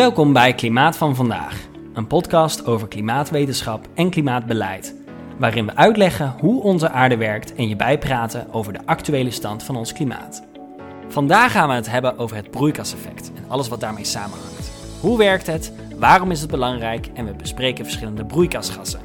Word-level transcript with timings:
Welkom 0.00 0.32
bij 0.32 0.54
Klimaat 0.54 0.96
van 0.96 1.14
Vandaag, 1.14 1.68
een 1.94 2.06
podcast 2.06 2.66
over 2.66 2.88
klimaatwetenschap 2.88 3.88
en 3.94 4.10
klimaatbeleid, 4.10 4.94
waarin 5.38 5.66
we 5.66 5.76
uitleggen 5.76 6.34
hoe 6.38 6.62
onze 6.62 6.90
aarde 6.90 7.16
werkt 7.16 7.54
en 7.54 7.68
je 7.68 7.76
bijpraten 7.76 8.52
over 8.52 8.72
de 8.72 8.78
actuele 8.84 9.30
stand 9.30 9.62
van 9.62 9.76
ons 9.76 9.92
klimaat. 9.92 10.42
Vandaag 11.08 11.52
gaan 11.52 11.68
we 11.68 11.74
het 11.74 11.90
hebben 11.90 12.18
over 12.18 12.36
het 12.36 12.50
broeikaseffect 12.50 13.32
en 13.34 13.44
alles 13.48 13.68
wat 13.68 13.80
daarmee 13.80 14.04
samenhangt. 14.04 14.70
Hoe 15.00 15.18
werkt 15.18 15.46
het? 15.46 15.72
Waarom 15.96 16.30
is 16.30 16.40
het 16.40 16.50
belangrijk? 16.50 17.06
En 17.14 17.26
we 17.26 17.34
bespreken 17.34 17.84
verschillende 17.84 18.24
broeikasgassen. 18.24 19.00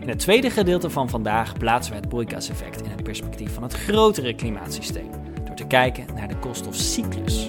In 0.00 0.08
het 0.08 0.18
tweede 0.18 0.50
gedeelte 0.50 0.90
van 0.90 1.08
vandaag 1.08 1.52
plaatsen 1.52 1.92
we 1.92 1.98
het 1.98 2.08
broeikaseffect 2.08 2.82
in 2.82 2.90
het 2.90 3.02
perspectief 3.02 3.54
van 3.54 3.62
het 3.62 3.74
grotere 3.74 4.34
klimaatsysteem, 4.34 5.10
door 5.44 5.56
te 5.56 5.66
kijken 5.66 6.04
naar 6.14 6.28
de 6.28 6.36
koolstofcyclus. 6.36 7.48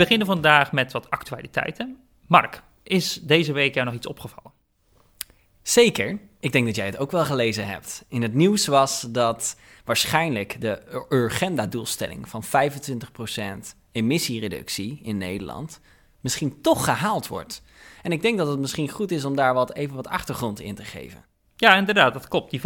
Beginnen 0.00 0.26
vandaag 0.26 0.72
met 0.72 0.92
wat 0.92 1.10
actualiteiten. 1.10 1.96
Mark, 2.26 2.62
is 2.82 3.20
deze 3.22 3.52
week 3.52 3.74
jou 3.74 3.86
nog 3.86 3.94
iets 3.94 4.06
opgevallen? 4.06 4.52
Zeker. 5.62 6.18
Ik 6.40 6.52
denk 6.52 6.66
dat 6.66 6.76
jij 6.76 6.86
het 6.86 6.98
ook 6.98 7.10
wel 7.10 7.24
gelezen 7.24 7.66
hebt. 7.66 8.04
In 8.08 8.22
het 8.22 8.34
nieuws 8.34 8.66
was 8.66 9.06
dat 9.08 9.56
waarschijnlijk 9.84 10.60
de 10.60 11.04
Urgenda-doelstelling 11.08 12.28
van 12.28 12.44
25% 12.44 12.48
emissiereductie 13.92 15.00
in 15.02 15.18
Nederland 15.18 15.80
misschien 16.20 16.60
toch 16.60 16.84
gehaald 16.84 17.28
wordt. 17.28 17.62
En 18.02 18.12
ik 18.12 18.22
denk 18.22 18.38
dat 18.38 18.48
het 18.48 18.58
misschien 18.58 18.88
goed 18.88 19.10
is 19.10 19.24
om 19.24 19.36
daar 19.36 19.54
wat, 19.54 19.74
even 19.74 19.96
wat 19.96 20.08
achtergrond 20.08 20.60
in 20.60 20.74
te 20.74 20.84
geven. 20.84 21.24
Ja, 21.56 21.76
inderdaad, 21.76 22.12
dat 22.12 22.28
klopt. 22.28 22.50
Die 22.50 22.60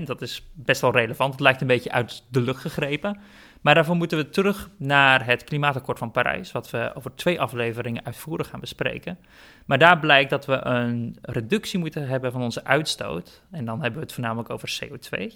25% 0.00 0.02
dat 0.04 0.22
is 0.22 0.50
best 0.52 0.80
wel 0.80 0.92
relevant. 0.92 1.32
Het 1.32 1.40
lijkt 1.40 1.60
een 1.60 1.66
beetje 1.66 1.92
uit 1.92 2.24
de 2.28 2.40
lucht 2.40 2.60
gegrepen. 2.60 3.20
Maar 3.60 3.74
daarvoor 3.74 3.96
moeten 3.96 4.18
we 4.18 4.30
terug 4.30 4.70
naar 4.76 5.26
het 5.26 5.44
Klimaatakkoord 5.44 5.98
van 5.98 6.10
Parijs, 6.10 6.52
wat 6.52 6.70
we 6.70 6.90
over 6.94 7.14
twee 7.14 7.40
afleveringen 7.40 8.04
uitvoerig 8.04 8.48
gaan 8.48 8.60
bespreken. 8.60 9.18
Maar 9.66 9.78
daar 9.78 9.98
blijkt 9.98 10.30
dat 10.30 10.46
we 10.46 10.64
een 10.64 11.16
reductie 11.22 11.78
moeten 11.78 12.08
hebben 12.08 12.32
van 12.32 12.42
onze 12.42 12.64
uitstoot. 12.64 13.42
En 13.50 13.64
dan 13.64 13.80
hebben 13.80 13.98
we 13.98 14.04
het 14.04 14.14
voornamelijk 14.14 14.50
over 14.50 14.78
CO2. 14.84 15.26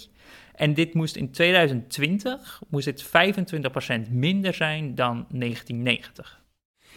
En 0.54 0.74
dit 0.74 0.94
moest 0.94 1.16
in 1.16 1.30
2020 1.30 2.60
moest 2.68 2.84
dit 2.84 3.06
25% 3.06 4.10
minder 4.10 4.54
zijn 4.54 4.94
dan 4.94 5.26
1990. 5.28 6.42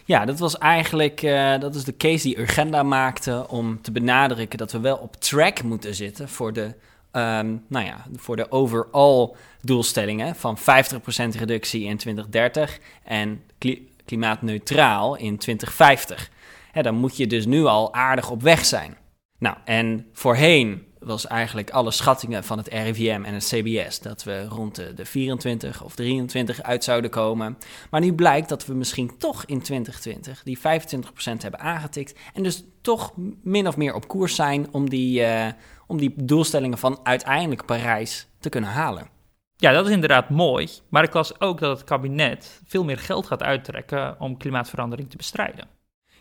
Ja, 0.04 0.24
dat 0.24 0.38
was 0.38 0.58
eigenlijk 0.58 1.22
uh, 1.22 1.58
dat 1.58 1.74
is 1.74 1.84
de 1.84 1.96
case 1.96 2.26
die 2.26 2.38
Urgenda 2.38 2.82
maakte 2.82 3.48
om 3.48 3.82
te 3.82 3.92
benadrukken 3.92 4.58
dat 4.58 4.72
we 4.72 4.80
wel 4.80 4.96
op 4.96 5.16
track 5.16 5.62
moeten 5.62 5.94
zitten 5.94 6.28
voor 6.28 6.52
de, 6.52 6.74
um, 7.18 7.64
nou 7.68 7.84
ja, 7.84 8.04
voor 8.16 8.36
de 8.36 8.50
overall 8.50 9.30
doelstellingen 9.60 10.34
van 10.36 10.58
50% 10.58 10.62
reductie 11.38 11.84
in 11.84 11.96
2030 11.96 12.78
en 13.04 13.42
kli 13.58 13.86
klimaatneutraal 14.04 15.16
in 15.16 15.38
2050. 15.38 16.30
Hè, 16.72 16.82
dan 16.82 16.94
moet 16.94 17.16
je 17.16 17.26
dus 17.26 17.46
nu 17.46 17.64
al 17.64 17.94
aardig 17.94 18.30
op 18.30 18.42
weg 18.42 18.64
zijn. 18.64 18.96
Nou, 19.38 19.56
en 19.64 20.06
voorheen 20.12 20.86
was 20.98 21.26
eigenlijk 21.26 21.70
alle 21.70 21.90
schattingen 21.90 22.44
van 22.44 22.58
het 22.58 22.68
RIVM 22.68 23.22
en 23.24 23.34
het 23.34 23.44
CBS 23.44 24.00
dat 24.00 24.24
we 24.24 24.44
rond 24.44 24.74
de, 24.74 24.94
de 24.94 25.04
24 25.04 25.84
of 25.84 25.94
23 25.94 26.62
uit 26.62 26.84
zouden 26.84 27.10
komen. 27.10 27.58
Maar 27.90 28.00
nu 28.00 28.12
blijkt 28.12 28.48
dat 28.48 28.66
we 28.66 28.74
misschien 28.74 29.18
toch 29.18 29.44
in 29.44 29.62
2020 29.62 30.42
die 30.42 30.58
25% 30.58 30.62
hebben 31.38 31.60
aangetikt 31.60 32.18
en 32.34 32.42
dus 32.42 32.64
toch 32.80 33.12
min 33.42 33.68
of 33.68 33.76
meer 33.76 33.94
op 33.94 34.08
koers 34.08 34.34
zijn 34.34 34.66
om 34.72 34.90
die, 34.90 35.20
uh, 35.20 35.46
om 35.88 35.98
die 35.98 36.14
doelstellingen 36.16 36.78
van 36.78 37.00
uiteindelijk 37.02 37.64
Parijs 37.64 38.28
te 38.40 38.48
kunnen 38.48 38.70
halen. 38.70 39.08
Ja, 39.56 39.72
dat 39.72 39.86
is 39.86 39.92
inderdaad 39.92 40.30
mooi. 40.30 40.68
Maar 40.88 41.04
ik 41.04 41.14
las 41.14 41.40
ook 41.40 41.60
dat 41.60 41.78
het 41.78 41.88
kabinet 41.88 42.60
veel 42.66 42.84
meer 42.84 42.98
geld 42.98 43.26
gaat 43.26 43.42
uittrekken 43.42 44.20
om 44.20 44.36
klimaatverandering 44.36 45.10
te 45.10 45.16
bestrijden. 45.16 45.66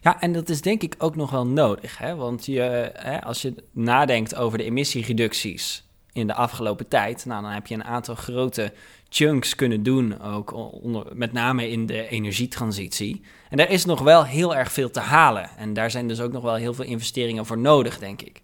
Ja, 0.02 0.22
en 0.22 0.34
dat 0.34 0.50
is 0.50 0.62
denk 0.62 0.82
ik 0.82 0.96
ook 0.98 1.16
nog 1.16 1.32
wel 1.32 1.48
nodig. 1.48 1.98
Hè? 1.98 2.16
Want 2.16 2.46
je, 2.46 2.92
hè, 2.94 3.24
als 3.24 3.42
je 3.42 3.54
nadenkt 3.72 4.36
over 4.36 4.58
de 4.58 4.64
emissiereducties 4.64 5.86
in 6.12 6.28
de 6.28 6.34
afgelopen 6.34 6.88
tijd, 6.88 7.26
nou, 7.26 7.42
dan 7.42 7.52
heb 7.52 7.68
je 7.68 7.76
een 7.76 7.84
aantal 7.84 8.16
grote 8.16 8.74
chunks 9.10 9.56
kunnen 9.56 9.84
doen, 9.84 10.22
ook 10.22 10.54
onder, 10.84 11.06
met 11.14 11.34
name 11.34 11.70
in 11.70 11.86
de 11.86 12.08
energietransitie. 12.08 13.22
En 13.50 13.58
daar 13.58 13.70
is 13.70 13.86
nog 13.86 14.02
wel 14.02 14.26
heel 14.26 14.56
erg 14.56 14.72
veel 14.72 14.90
te 14.90 15.00
halen. 15.00 15.50
En 15.58 15.74
daar 15.74 15.92
zijn 15.92 16.08
dus 16.08 16.20
ook 16.20 16.32
nog 16.32 16.44
wel 16.44 16.56
heel 16.56 16.74
veel 16.74 16.86
investeringen 16.86 17.46
voor 17.46 17.58
nodig, 17.58 18.00
denk 18.00 18.22
ik. 18.22 18.42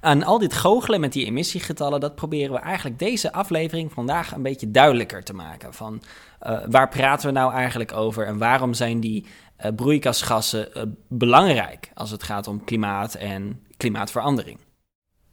En 0.00 0.22
al 0.22 0.38
dit 0.38 0.54
goochelen 0.54 1.00
met 1.00 1.12
die 1.12 1.26
emissiegetallen, 1.26 2.00
dat 2.00 2.14
proberen 2.14 2.52
we 2.52 2.58
eigenlijk 2.58 2.98
deze 2.98 3.32
aflevering 3.32 3.92
vandaag 3.92 4.32
een 4.32 4.42
beetje 4.42 4.70
duidelijker 4.70 5.24
te 5.24 5.34
maken. 5.34 5.74
Van 5.74 6.02
uh, 6.46 6.58
waar 6.68 6.88
praten 6.88 7.26
we 7.26 7.32
nou 7.32 7.52
eigenlijk 7.52 7.92
over 7.92 8.26
en 8.26 8.38
waarom 8.38 8.74
zijn 8.74 9.00
die 9.00 9.26
uh, 9.64 9.70
broeikasgassen 9.76 10.68
uh, 10.76 10.82
belangrijk 11.08 11.90
als 11.94 12.10
het 12.10 12.22
gaat 12.22 12.46
om 12.46 12.64
klimaat 12.64 13.14
en 13.14 13.62
klimaatverandering? 13.76 14.58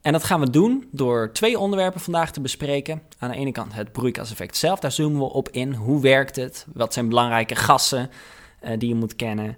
En 0.02 0.12
dat 0.12 0.24
gaan 0.24 0.40
we 0.40 0.50
doen 0.50 0.88
door 0.92 1.32
twee 1.34 1.60
onderwerpen 1.60 2.02
vandaag 2.02 2.32
te 2.32 2.42
bespreken. 2.42 3.02
Aan 3.20 3.32
de 3.32 3.38
ene 3.38 3.52
kant 3.52 3.74
het 3.74 3.92
broeikaseffect 3.92 4.58
zelf, 4.58 4.80
daar 4.80 4.92
zoomen 4.92 5.20
we 5.20 5.34
op 5.34 5.50
in. 5.50 5.74
Hoe 5.74 6.02
werkt 6.02 6.36
het? 6.36 6.66
Wat 6.74 6.94
zijn 6.94 7.10
belangrijke 7.10 7.56
gassen 7.56 8.10
die 8.78 8.90
je 8.90 8.96
moet 8.96 9.16
kennen? 9.16 9.58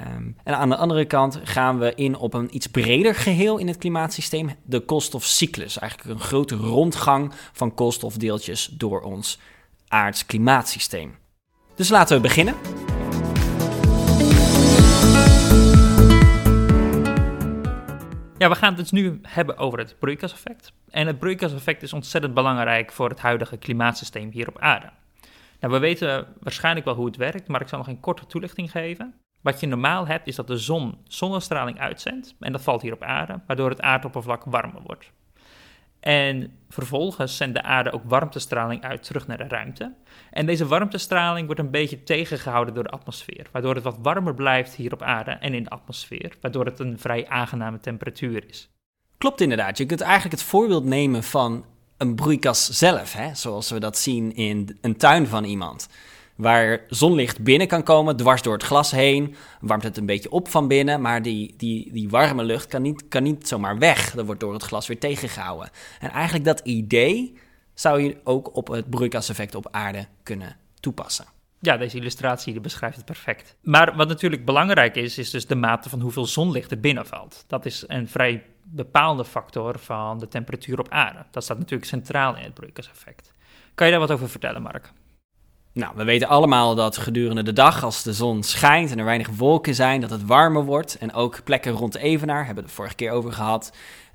Um, 0.00 0.36
en 0.44 0.56
aan 0.56 0.68
de 0.68 0.76
andere 0.76 1.04
kant 1.04 1.40
gaan 1.42 1.78
we 1.78 1.94
in 1.94 2.16
op 2.16 2.34
een 2.34 2.54
iets 2.54 2.66
breder 2.66 3.14
geheel 3.14 3.58
in 3.58 3.66
het 3.66 3.78
klimaatsysteem, 3.78 4.50
de 4.64 4.80
koolstofcyclus. 4.80 5.78
Eigenlijk 5.78 6.10
een 6.10 6.26
grote 6.26 6.56
rondgang 6.56 7.32
van 7.52 7.74
koolstofdeeltjes 7.74 8.66
door 8.66 9.00
ons 9.00 9.38
aards 9.88 10.26
klimaatsysteem. 10.26 11.16
Dus 11.74 11.88
laten 11.88 12.16
we 12.16 12.22
beginnen. 12.22 12.54
Ja, 18.38 18.48
we 18.48 18.54
gaan 18.54 18.68
het 18.68 18.76
dus 18.76 18.90
nu 18.90 19.18
hebben 19.22 19.56
over 19.56 19.78
het 19.78 19.96
broeikaseffect. 19.98 20.72
En 20.90 21.06
het 21.06 21.18
broeikaseffect 21.18 21.82
is 21.82 21.92
ontzettend 21.92 22.34
belangrijk 22.34 22.92
voor 22.92 23.08
het 23.08 23.20
huidige 23.20 23.56
klimaatsysteem 23.56 24.30
hier 24.30 24.48
op 24.48 24.58
aarde. 24.58 24.90
Nou, 25.60 25.72
we 25.72 25.78
weten 25.78 26.26
waarschijnlijk 26.40 26.84
wel 26.84 26.94
hoe 26.94 27.06
het 27.06 27.16
werkt, 27.16 27.48
maar 27.48 27.60
ik 27.60 27.68
zal 27.68 27.78
nog 27.78 27.86
een 27.86 28.00
korte 28.00 28.26
toelichting 28.26 28.70
geven. 28.70 29.14
Wat 29.40 29.60
je 29.60 29.66
normaal 29.66 30.06
hebt, 30.06 30.26
is 30.26 30.36
dat 30.36 30.46
de 30.46 30.58
zon 30.58 30.98
zonnestraling 31.04 31.78
uitzendt. 31.78 32.34
En 32.40 32.52
dat 32.52 32.62
valt 32.62 32.82
hier 32.82 32.92
op 32.92 33.02
aarde, 33.02 33.40
waardoor 33.46 33.70
het 33.70 33.80
aardoppervlak 33.80 34.44
warmer 34.44 34.82
wordt. 34.82 35.10
En 36.00 36.52
vervolgens 36.68 37.36
zendt 37.36 37.54
de 37.54 37.62
aarde 37.62 37.92
ook 37.92 38.02
warmtestraling 38.04 38.82
uit 38.82 39.02
terug 39.02 39.26
naar 39.26 39.36
de 39.36 39.48
ruimte. 39.48 39.94
En 40.30 40.46
deze 40.46 40.66
warmtestraling 40.66 41.46
wordt 41.46 41.60
een 41.60 41.70
beetje 41.70 42.02
tegengehouden 42.02 42.74
door 42.74 42.82
de 42.82 42.90
atmosfeer, 42.90 43.46
waardoor 43.52 43.74
het 43.74 43.84
wat 43.84 43.98
warmer 44.02 44.34
blijft 44.34 44.74
hier 44.74 44.92
op 44.92 45.02
aarde 45.02 45.30
en 45.30 45.54
in 45.54 45.62
de 45.62 45.70
atmosfeer, 45.70 46.36
waardoor 46.40 46.64
het 46.64 46.78
een 46.78 46.98
vrij 46.98 47.28
aangename 47.28 47.80
temperatuur 47.80 48.48
is. 48.48 48.70
Klopt 49.18 49.40
inderdaad. 49.40 49.78
Je 49.78 49.86
kunt 49.86 50.00
eigenlijk 50.00 50.32
het 50.32 50.42
voorbeeld 50.42 50.84
nemen 50.84 51.22
van 51.22 51.64
een 51.96 52.14
broeikas 52.14 52.68
zelf, 52.68 53.12
hè? 53.12 53.34
zoals 53.34 53.70
we 53.70 53.80
dat 53.80 53.98
zien 53.98 54.34
in 54.34 54.78
een 54.80 54.96
tuin 54.96 55.26
van 55.26 55.44
iemand 55.44 55.88
waar 56.38 56.80
zonlicht 56.88 57.40
binnen 57.40 57.66
kan 57.66 57.82
komen, 57.82 58.16
dwars 58.16 58.42
door 58.42 58.52
het 58.52 58.62
glas 58.62 58.90
heen. 58.90 59.34
Warmt 59.60 59.82
het 59.82 59.96
een 59.96 60.06
beetje 60.06 60.30
op 60.30 60.48
van 60.48 60.68
binnen, 60.68 61.00
maar 61.00 61.22
die, 61.22 61.54
die, 61.56 61.92
die 61.92 62.08
warme 62.08 62.44
lucht 62.44 62.66
kan 62.66 62.82
niet, 62.82 63.08
kan 63.08 63.22
niet 63.22 63.48
zomaar 63.48 63.78
weg. 63.78 64.10
Dat 64.10 64.26
wordt 64.26 64.40
door 64.40 64.52
het 64.52 64.62
glas 64.62 64.86
weer 64.86 64.98
tegengehouden. 64.98 65.70
En 66.00 66.10
eigenlijk 66.10 66.44
dat 66.44 66.60
idee 66.60 67.38
zou 67.74 68.00
je 68.00 68.16
ook 68.24 68.56
op 68.56 68.68
het 68.68 68.90
broeikaseffect 68.90 69.54
op 69.54 69.68
aarde 69.70 70.06
kunnen 70.22 70.56
toepassen. 70.80 71.26
Ja, 71.60 71.76
deze 71.76 71.96
illustratie 71.96 72.52
die 72.52 72.60
beschrijft 72.60 72.96
het 72.96 73.04
perfect. 73.04 73.56
Maar 73.62 73.96
wat 73.96 74.08
natuurlijk 74.08 74.44
belangrijk 74.44 74.96
is, 74.96 75.18
is 75.18 75.30
dus 75.30 75.46
de 75.46 75.54
mate 75.54 75.88
van 75.88 76.00
hoeveel 76.00 76.26
zonlicht 76.26 76.70
er 76.70 76.80
binnenvalt. 76.80 77.44
Dat 77.46 77.66
is 77.66 77.84
een 77.86 78.08
vrij 78.08 78.44
bepaalde 78.62 79.24
factor 79.24 79.78
van 79.78 80.18
de 80.18 80.28
temperatuur 80.28 80.78
op 80.78 80.88
aarde. 80.88 81.24
Dat 81.30 81.44
staat 81.44 81.58
natuurlijk 81.58 81.88
centraal 81.88 82.36
in 82.36 82.42
het 82.42 82.54
broeikaseffect. 82.54 83.32
Kan 83.74 83.86
je 83.86 83.92
daar 83.92 84.02
wat 84.02 84.10
over 84.10 84.28
vertellen, 84.28 84.62
Mark? 84.62 84.92
Nou, 85.78 85.92
we 85.96 86.04
weten 86.04 86.28
allemaal 86.28 86.74
dat 86.74 86.96
gedurende 86.96 87.42
de 87.42 87.52
dag, 87.52 87.84
als 87.84 88.02
de 88.02 88.12
zon 88.12 88.42
schijnt 88.42 88.90
en 88.90 88.98
er 88.98 89.04
weinig 89.04 89.28
wolken 89.36 89.74
zijn, 89.74 90.00
dat 90.00 90.10
het 90.10 90.26
warmer 90.26 90.64
wordt. 90.64 90.98
En 90.98 91.12
ook 91.12 91.44
plekken 91.44 91.72
rond 91.72 91.96
Evenaar, 91.96 92.44
hebben 92.44 92.62
we 92.62 92.68
het 92.68 92.78
vorige 92.78 92.94
keer 92.94 93.10
over 93.10 93.32
gehad, 93.32 93.72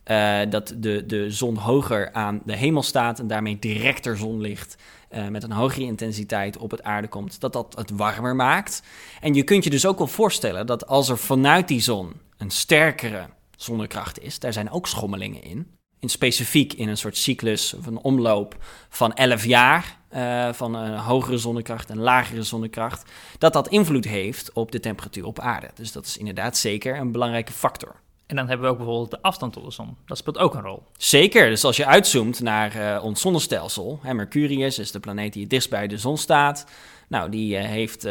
uh, 0.07 0.39
dat 0.49 0.73
de, 0.77 1.05
de 1.05 1.31
zon 1.31 1.57
hoger 1.57 2.13
aan 2.13 2.41
de 2.45 2.55
hemel 2.55 2.83
staat 2.83 3.19
en 3.19 3.27
daarmee 3.27 3.59
directer 3.59 4.17
zonlicht 4.17 4.77
uh, 5.11 5.27
met 5.27 5.43
een 5.43 5.51
hogere 5.51 5.85
intensiteit 5.85 6.57
op 6.57 6.71
het 6.71 6.83
aarde 6.83 7.07
komt, 7.07 7.39
dat 7.39 7.53
dat 7.53 7.75
het 7.77 7.91
warmer 7.91 8.35
maakt. 8.35 8.83
En 9.21 9.33
je 9.33 9.43
kunt 9.43 9.63
je 9.63 9.69
dus 9.69 9.85
ook 9.85 9.97
wel 9.97 10.07
voorstellen 10.07 10.65
dat 10.65 10.87
als 10.87 11.09
er 11.09 11.17
vanuit 11.17 11.67
die 11.67 11.81
zon 11.81 12.13
een 12.37 12.51
sterkere 12.51 13.25
zonnekracht 13.55 14.19
is, 14.19 14.39
daar 14.39 14.53
zijn 14.53 14.71
ook 14.71 14.87
schommelingen 14.87 15.43
in. 15.43 15.67
In 15.99 16.09
specifiek 16.09 16.73
in 16.73 16.89
een 16.89 16.97
soort 16.97 17.17
cyclus 17.17 17.73
of 17.73 17.85
een 17.85 17.97
omloop 17.97 18.55
van 18.89 19.13
11 19.13 19.45
jaar, 19.45 20.01
uh, 20.15 20.53
van 20.53 20.75
een 20.75 20.97
hogere 20.97 21.37
zonnekracht 21.37 21.89
en 21.89 21.99
lagere 21.99 22.43
zonnekracht, 22.43 23.11
dat 23.37 23.53
dat 23.53 23.67
invloed 23.67 24.05
heeft 24.05 24.53
op 24.53 24.71
de 24.71 24.79
temperatuur 24.79 25.25
op 25.25 25.39
aarde. 25.39 25.69
Dus 25.75 25.91
dat 25.91 26.05
is 26.05 26.17
inderdaad 26.17 26.57
zeker 26.57 26.97
een 26.97 27.11
belangrijke 27.11 27.51
factor. 27.51 27.95
En 28.25 28.35
dan 28.35 28.47
hebben 28.47 28.65
we 28.65 28.71
ook 28.71 28.77
bijvoorbeeld 28.77 29.11
de 29.11 29.21
afstand 29.21 29.53
tot 29.53 29.65
de 29.65 29.71
zon. 29.71 29.97
Dat 30.05 30.17
speelt 30.17 30.37
ook 30.37 30.53
een 30.53 30.61
rol. 30.61 30.83
Zeker, 30.97 31.49
dus 31.49 31.63
als 31.63 31.77
je 31.77 31.85
uitzoomt 31.85 32.39
naar 32.39 32.75
uh, 32.75 33.03
ons 33.03 33.21
zonnestelsel, 33.21 33.99
hè, 34.01 34.13
Mercurius 34.13 34.79
is 34.79 34.91
de 34.91 34.99
planeet 34.99 35.33
die 35.33 35.41
het 35.41 35.51
dichtst 35.51 35.69
bij 35.69 35.87
de 35.87 35.97
zon 35.97 36.17
staat. 36.17 36.65
Nou, 37.07 37.29
die, 37.29 37.57
uh, 37.57 37.65
heeft, 37.65 38.03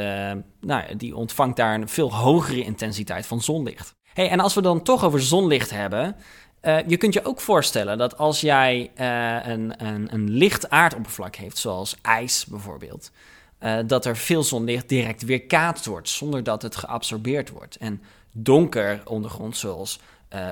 nou, 0.60 0.96
die 0.96 1.16
ontvangt 1.16 1.56
daar 1.56 1.75
een 1.75 1.88
veel 1.88 2.14
hogere 2.14 2.64
intensiteit 2.64 3.26
van 3.26 3.40
zonlicht. 3.40 3.94
Hey, 4.12 4.28
en 4.28 4.40
als 4.40 4.55
we 4.55 4.62
dan 4.62 4.82
toch 4.82 5.05
over 5.05 5.22
zonlicht 5.22 5.70
hebben, 5.70 6.16
je 6.86 6.96
kunt 6.96 7.14
je 7.14 7.24
ook 7.24 7.40
voorstellen 7.40 7.98
dat 7.98 8.18
als 8.18 8.40
jij 8.40 8.90
een, 9.44 9.86
een, 9.86 10.14
een 10.14 10.30
licht 10.30 10.70
aardoppervlak 10.70 11.36
heeft, 11.36 11.58
zoals 11.58 11.96
ijs 12.02 12.46
bijvoorbeeld, 12.46 13.10
dat 13.86 14.04
er 14.04 14.16
veel 14.16 14.42
zonlicht 14.42 14.88
direct 14.88 15.22
weerkaatst 15.22 15.86
wordt, 15.86 16.08
zonder 16.08 16.42
dat 16.42 16.62
het 16.62 16.76
geabsorbeerd 16.76 17.50
wordt. 17.50 17.76
En 17.76 18.02
donker 18.32 19.00
ondergrond, 19.04 19.56
zoals 19.56 19.98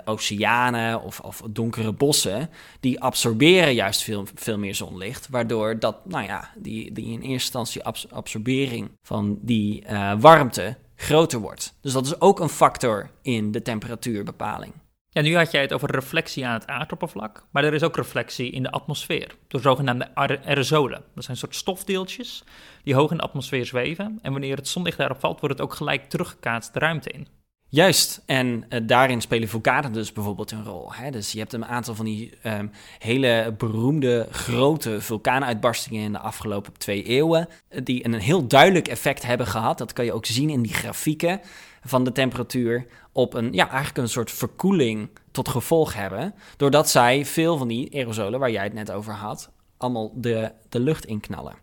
oceanen 0.05 1.03
of, 1.03 1.21
of, 1.21 1.43
donkere 1.51 1.93
bossen, 1.93 2.51
die 2.81 3.01
absorberen 3.01 3.75
juist 3.75 4.03
veel, 4.03 4.27
veel 4.35 4.59
meer 4.59 4.75
zonlicht, 4.75 5.29
waardoor 5.29 5.79
dat, 5.79 6.07
nou 6.07 6.25
ja, 6.25 6.51
die, 6.57 6.93
die 6.93 7.05
in 7.05 7.21
eerste 7.21 7.59
instantie 7.59 7.85
absorbering 8.11 8.91
van 9.03 9.39
die 9.43 9.85
warmte 10.19 10.77
groter 10.97 11.39
wordt. 11.41 11.75
Dus 11.81 11.93
dat 11.93 12.07
is 12.07 12.21
ook 12.21 12.41
een 12.41 12.49
factor 12.49 13.11
in 13.23 13.53
de 13.53 13.63
temperatuurbepaling. 13.63 14.73
Ja, 15.13 15.23
nu 15.23 15.37
had 15.37 15.51
jij 15.51 15.61
het 15.61 15.73
over 15.73 15.91
reflectie 15.91 16.47
aan 16.47 16.53
het 16.53 16.67
aardoppervlak, 16.67 17.47
maar 17.51 17.65
er 17.65 17.75
is 17.75 17.83
ook 17.83 17.97
reflectie 17.97 18.51
in 18.51 18.63
de 18.63 18.71
atmosfeer 18.71 19.37
door 19.49 19.61
zogenaamde 19.61 20.15
aerosolen. 20.15 21.05
Dat 21.15 21.25
zijn 21.25 21.37
soort 21.37 21.55
stofdeeltjes 21.55 22.45
die 22.83 22.95
hoog 22.95 23.11
in 23.11 23.17
de 23.17 23.23
atmosfeer 23.23 23.67
zweven 23.67 24.19
en 24.23 24.33
wanneer 24.33 24.57
het 24.57 24.69
zonlicht 24.69 24.99
daarop 24.99 25.21
valt, 25.21 25.41
wordt 25.41 25.59
het 25.59 25.65
ook 25.67 25.75
gelijk 25.75 26.09
teruggekaatst 26.09 26.73
de 26.73 26.79
ruimte 26.79 27.11
in. 27.11 27.29
Juist, 27.69 28.23
en 28.27 28.65
uh, 28.69 28.81
daarin 28.83 29.21
spelen 29.21 29.49
vulkanen 29.49 29.93
dus 29.93 30.13
bijvoorbeeld 30.13 30.51
een 30.51 30.65
rol. 30.65 30.95
Hè? 30.95 31.11
Dus 31.11 31.33
je 31.33 31.39
hebt 31.39 31.53
een 31.53 31.67
aantal 31.67 31.95
van 31.95 32.05
die 32.05 32.33
um, 32.45 32.71
hele 32.99 33.55
beroemde 33.59 34.27
grote 34.31 35.01
vulkaanuitbarstingen 35.01 36.03
in 36.03 36.13
de 36.13 36.19
afgelopen 36.19 36.73
twee 36.73 37.03
eeuwen, 37.03 37.49
eh, 37.69 37.81
die 37.85 38.05
een 38.05 38.15
heel 38.15 38.47
duidelijk 38.47 38.89
effect 38.89 39.23
hebben 39.23 39.47
gehad. 39.47 39.79
Dat 39.79 39.93
kan 39.93 40.05
je 40.05 40.13
ook 40.13 40.27
zien 40.27 40.51
in 40.51 40.63
die 40.63 40.75
grafieken 40.75 41.41
van 41.83 42.05
de 42.05 42.13
temperatuur 42.13 42.87
op 43.13 43.35
een, 43.35 43.53
ja, 43.53 43.69
eigenlijk 43.69 43.99
een 43.99 44.09
soort 44.09 44.31
verkoeling 44.31 45.11
tot 45.31 45.49
gevolg 45.49 45.95
hebben, 45.95 46.35
doordat 46.57 46.91
zij 46.91 47.25
veel 47.25 47.57
van 47.57 47.69
die 47.69 47.95
aerosolen, 47.95 48.41
waar 48.41 48.51
jij 48.51 48.65
het 48.65 48.73
net 48.73 48.93
over 48.93 49.13
had, 49.13 49.51
allemaal 49.77 50.13
de, 50.15 50.53
de 50.69 50.81
lucht 50.81 51.05
inknallen. 51.05 51.57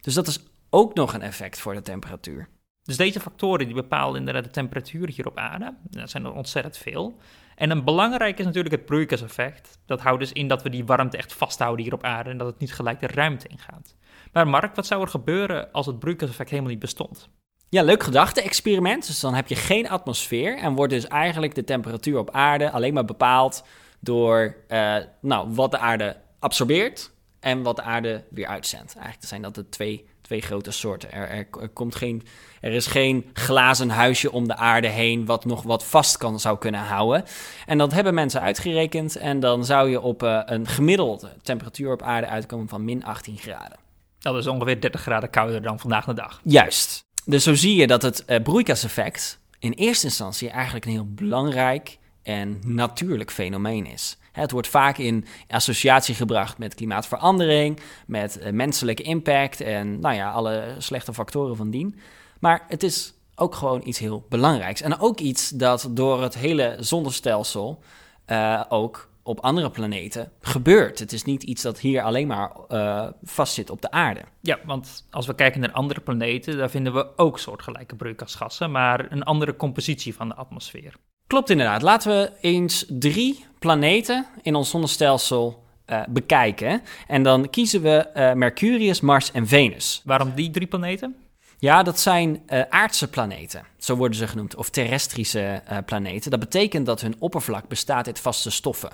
Dus 0.00 0.14
dat 0.14 0.26
is 0.26 0.40
ook 0.70 0.94
nog 0.94 1.14
een 1.14 1.22
effect 1.22 1.60
voor 1.60 1.74
de 1.74 1.82
temperatuur. 1.82 2.48
Dus 2.82 2.96
deze 2.96 3.20
factoren 3.20 3.66
die 3.66 3.74
bepalen 3.74 4.18
inderdaad 4.18 4.44
de 4.44 4.50
temperatuur 4.50 5.08
hier 5.08 5.26
op 5.26 5.38
aarde. 5.38 5.74
Dat 5.82 6.10
zijn 6.10 6.24
er 6.24 6.32
ontzettend 6.32 6.76
veel. 6.76 7.18
En 7.56 7.70
een 7.70 7.84
belangrijk 7.84 8.38
is 8.38 8.44
natuurlijk 8.44 8.74
het 8.74 8.84
broeikaseffect. 8.84 9.78
Dat 9.86 10.00
houdt 10.00 10.20
dus 10.20 10.32
in 10.32 10.48
dat 10.48 10.62
we 10.62 10.70
die 10.70 10.84
warmte 10.84 11.16
echt 11.16 11.32
vasthouden 11.32 11.84
hier 11.84 11.94
op 11.94 12.04
aarde 12.04 12.30
en 12.30 12.38
dat 12.38 12.46
het 12.46 12.58
niet 12.58 12.74
gelijk 12.74 13.00
de 13.00 13.06
ruimte 13.06 13.48
ingaat. 13.48 13.96
Maar 14.32 14.48
Mark, 14.48 14.74
wat 14.74 14.86
zou 14.86 15.02
er 15.02 15.08
gebeuren 15.08 15.72
als 15.72 15.86
het 15.86 15.98
broeikaseffect 15.98 16.50
helemaal 16.50 16.70
niet 16.70 16.80
bestond? 16.80 17.30
Ja, 17.72 17.82
leuk 17.82 18.02
gedachte-experiment. 18.02 19.06
Dus 19.06 19.20
dan 19.20 19.34
heb 19.34 19.48
je 19.48 19.56
geen 19.56 19.88
atmosfeer 19.88 20.58
en 20.58 20.74
wordt 20.74 20.92
dus 20.92 21.06
eigenlijk 21.06 21.54
de 21.54 21.64
temperatuur 21.64 22.18
op 22.18 22.30
aarde 22.30 22.70
alleen 22.70 22.94
maar 22.94 23.04
bepaald 23.04 23.64
door 24.00 24.56
uh, 24.68 24.96
nou, 25.20 25.48
wat 25.54 25.70
de 25.70 25.78
aarde 25.78 26.16
absorbeert 26.38 27.10
en 27.40 27.62
wat 27.62 27.76
de 27.76 27.82
aarde 27.82 28.24
weer 28.30 28.46
uitzendt. 28.46 28.94
Eigenlijk 28.94 29.26
zijn 29.26 29.42
dat 29.42 29.54
de 29.54 29.68
twee 29.68 30.06
twee 30.20 30.40
grote 30.40 30.70
soorten. 30.70 31.12
Er, 31.12 31.46
er, 31.60 31.68
komt 31.68 31.94
geen, 31.94 32.22
er 32.60 32.72
is 32.72 32.86
geen 32.86 33.30
glazen 33.32 33.90
huisje 33.90 34.32
om 34.32 34.48
de 34.48 34.56
aarde 34.56 34.88
heen 34.88 35.26
wat 35.26 35.44
nog 35.44 35.62
wat 35.62 35.84
vast 35.84 36.16
kan, 36.16 36.40
zou 36.40 36.58
kunnen 36.58 36.80
houden. 36.80 37.24
En 37.66 37.78
dat 37.78 37.92
hebben 37.92 38.14
mensen 38.14 38.40
uitgerekend 38.40 39.16
en 39.16 39.40
dan 39.40 39.64
zou 39.64 39.90
je 39.90 40.00
op 40.00 40.22
uh, 40.22 40.40
een 40.44 40.66
gemiddelde 40.66 41.28
temperatuur 41.42 41.92
op 41.92 42.02
aarde 42.02 42.26
uitkomen 42.26 42.68
van 42.68 42.84
min 42.84 43.04
18 43.04 43.38
graden. 43.38 43.78
Dat 44.18 44.36
is 44.36 44.46
ongeveer 44.46 44.80
30 44.80 45.00
graden 45.00 45.30
kouder 45.30 45.62
dan 45.62 45.78
vandaag 45.78 46.04
de 46.04 46.14
dag. 46.14 46.40
Juist. 46.44 47.10
Dus 47.24 47.44
zo 47.44 47.54
zie 47.54 47.76
je 47.76 47.86
dat 47.86 48.02
het 48.02 48.24
uh, 48.26 48.42
broeikaseffect 48.42 49.38
in 49.58 49.72
eerste 49.72 50.06
instantie 50.06 50.50
eigenlijk 50.50 50.84
een 50.84 50.92
heel 50.92 51.12
belangrijk 51.14 51.98
en 52.22 52.60
natuurlijk 52.64 53.30
fenomeen 53.30 53.86
is. 53.86 54.16
Het 54.32 54.50
wordt 54.50 54.68
vaak 54.68 54.98
in 54.98 55.26
associatie 55.48 56.14
gebracht 56.14 56.58
met 56.58 56.74
klimaatverandering, 56.74 57.80
met 58.06 58.38
uh, 58.40 58.50
menselijke 58.50 59.02
impact 59.02 59.60
en 59.60 60.00
nou 60.00 60.14
ja, 60.14 60.30
alle 60.30 60.74
slechte 60.78 61.14
factoren 61.14 61.56
van 61.56 61.70
dien. 61.70 61.98
Maar 62.40 62.64
het 62.68 62.82
is 62.82 63.14
ook 63.34 63.54
gewoon 63.54 63.80
iets 63.84 63.98
heel 63.98 64.26
belangrijks. 64.28 64.80
En 64.80 64.98
ook 64.98 65.20
iets 65.20 65.48
dat 65.48 65.88
door 65.90 66.22
het 66.22 66.34
hele 66.34 66.76
zonnestelsel 66.78 67.82
uh, 68.26 68.62
ook 68.68 69.08
op 69.22 69.40
andere 69.40 69.70
planeten 69.70 70.32
gebeurt. 70.40 70.98
Het 70.98 71.12
is 71.12 71.24
niet 71.24 71.42
iets 71.42 71.62
dat 71.62 71.80
hier 71.80 72.02
alleen 72.02 72.26
maar 72.26 72.52
uh, 72.68 73.06
vastzit 73.22 73.70
op 73.70 73.82
de 73.82 73.90
aarde. 73.90 74.20
Ja, 74.40 74.58
want 74.64 75.06
als 75.10 75.26
we 75.26 75.34
kijken 75.34 75.60
naar 75.60 75.72
andere 75.72 76.00
planeten, 76.00 76.56
daar 76.56 76.70
vinden 76.70 76.94
we 76.94 77.06
ook 77.16 77.38
soortgelijke 77.38 77.96
broeikasgassen, 77.96 78.70
maar 78.70 79.12
een 79.12 79.22
andere 79.22 79.56
compositie 79.56 80.14
van 80.14 80.28
de 80.28 80.34
atmosfeer. 80.34 80.94
Klopt 81.26 81.50
inderdaad. 81.50 81.82
Laten 81.82 82.10
we 82.10 82.32
eens 82.40 82.86
drie 82.88 83.44
planeten 83.58 84.26
in 84.42 84.54
ons 84.54 84.70
zonnestelsel 84.70 85.64
uh, 85.86 86.02
bekijken. 86.08 86.82
En 87.06 87.22
dan 87.22 87.50
kiezen 87.50 87.82
we 87.82 88.10
uh, 88.14 88.32
Mercurius, 88.32 89.00
Mars 89.00 89.32
en 89.32 89.46
Venus. 89.46 90.02
Waarom 90.04 90.34
die 90.34 90.50
drie 90.50 90.66
planeten? 90.66 91.16
Ja, 91.62 91.82
dat 91.82 92.00
zijn 92.00 92.42
uh, 92.46 92.62
aardse 92.68 93.08
planeten, 93.08 93.66
zo 93.78 93.96
worden 93.96 94.16
ze 94.16 94.28
genoemd, 94.28 94.54
of 94.56 94.70
terrestrische 94.70 95.62
planeten. 95.86 96.30
Dat 96.30 96.40
betekent 96.40 96.86
dat 96.86 97.00
hun 97.00 97.14
oppervlak 97.18 97.68
bestaat 97.68 98.06
uit 98.06 98.18
vaste 98.18 98.50
stoffen. 98.50 98.90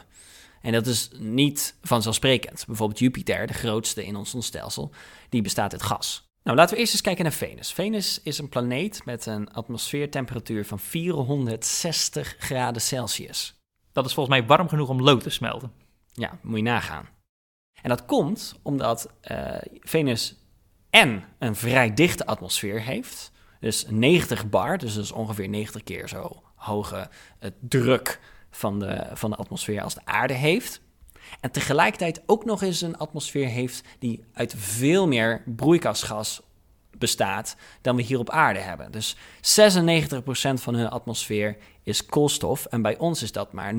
En 0.60 0.72
dat 0.72 0.86
is 0.86 1.10
niet 1.18 1.76
vanzelfsprekend. 1.82 2.64
Bijvoorbeeld 2.66 2.98
Jupiter, 2.98 3.46
de 3.46 3.52
grootste 3.52 4.06
in 4.06 4.16
ons 4.16 4.30
zonnestelsel, 4.30 4.90
die 5.28 5.42
bestaat 5.42 5.72
uit 5.72 5.82
gas. 5.82 6.28
Nou, 6.42 6.56
laten 6.56 6.74
we 6.74 6.80
eerst 6.80 6.92
eens 6.92 7.02
kijken 7.02 7.24
naar 7.24 7.32
Venus. 7.32 7.72
Venus 7.72 8.20
is 8.22 8.38
een 8.38 8.48
planeet 8.48 9.04
met 9.04 9.26
een 9.26 9.52
atmosfeertemperatuur 9.52 10.64
van 10.64 10.78
460 10.78 12.36
graden 12.38 12.82
Celsius. 12.82 13.54
Dat 13.92 14.06
is 14.06 14.14
volgens 14.14 14.38
mij 14.38 14.46
warm 14.46 14.68
genoeg 14.68 14.88
om 14.88 15.02
lood 15.02 15.22
te 15.22 15.30
smelten. 15.30 15.72
Ja, 16.12 16.38
moet 16.42 16.56
je 16.56 16.62
nagaan. 16.62 17.08
En 17.82 17.88
dat 17.88 18.04
komt 18.04 18.54
omdat 18.62 19.10
uh, 19.30 19.56
Venus 19.80 20.36
en 20.90 21.24
een 21.38 21.56
vrij 21.56 21.94
dichte 21.94 22.26
atmosfeer 22.26 22.80
heeft. 22.80 23.32
Dus 23.60 23.86
90 23.88 24.48
bar, 24.48 24.78
dus 24.78 24.94
dat 24.94 25.04
is 25.04 25.12
ongeveer 25.12 25.48
90 25.48 25.82
keer 25.82 26.08
zo 26.08 26.42
hoge 26.54 27.10
uh, 27.40 27.50
druk 27.60 28.20
van 28.50 28.78
de, 28.78 29.06
van 29.12 29.30
de 29.30 29.36
atmosfeer 29.36 29.82
als 29.82 29.94
de 29.94 30.04
aarde 30.04 30.34
heeft. 30.34 30.80
En 31.40 31.50
tegelijkertijd 31.50 32.22
ook 32.26 32.44
nog 32.44 32.62
eens 32.62 32.80
een 32.80 32.96
atmosfeer 32.96 33.46
heeft 33.46 33.82
die 33.98 34.24
uit 34.32 34.54
veel 34.56 35.06
meer 35.06 35.42
broeikasgas 35.46 36.42
bestaat 36.98 37.56
dan 37.80 37.96
we 37.96 38.02
hier 38.02 38.18
op 38.18 38.30
aarde 38.30 38.60
hebben. 38.60 38.92
Dus 38.92 39.16
96% 39.16 39.18
van 40.54 40.74
hun 40.74 40.88
atmosfeer 40.88 41.56
is 41.82 42.06
koolstof 42.06 42.64
en 42.64 42.82
bij 42.82 42.98
ons 42.98 43.22
is 43.22 43.32
dat 43.32 43.52
maar 43.52 43.74
0,04%. 43.74 43.78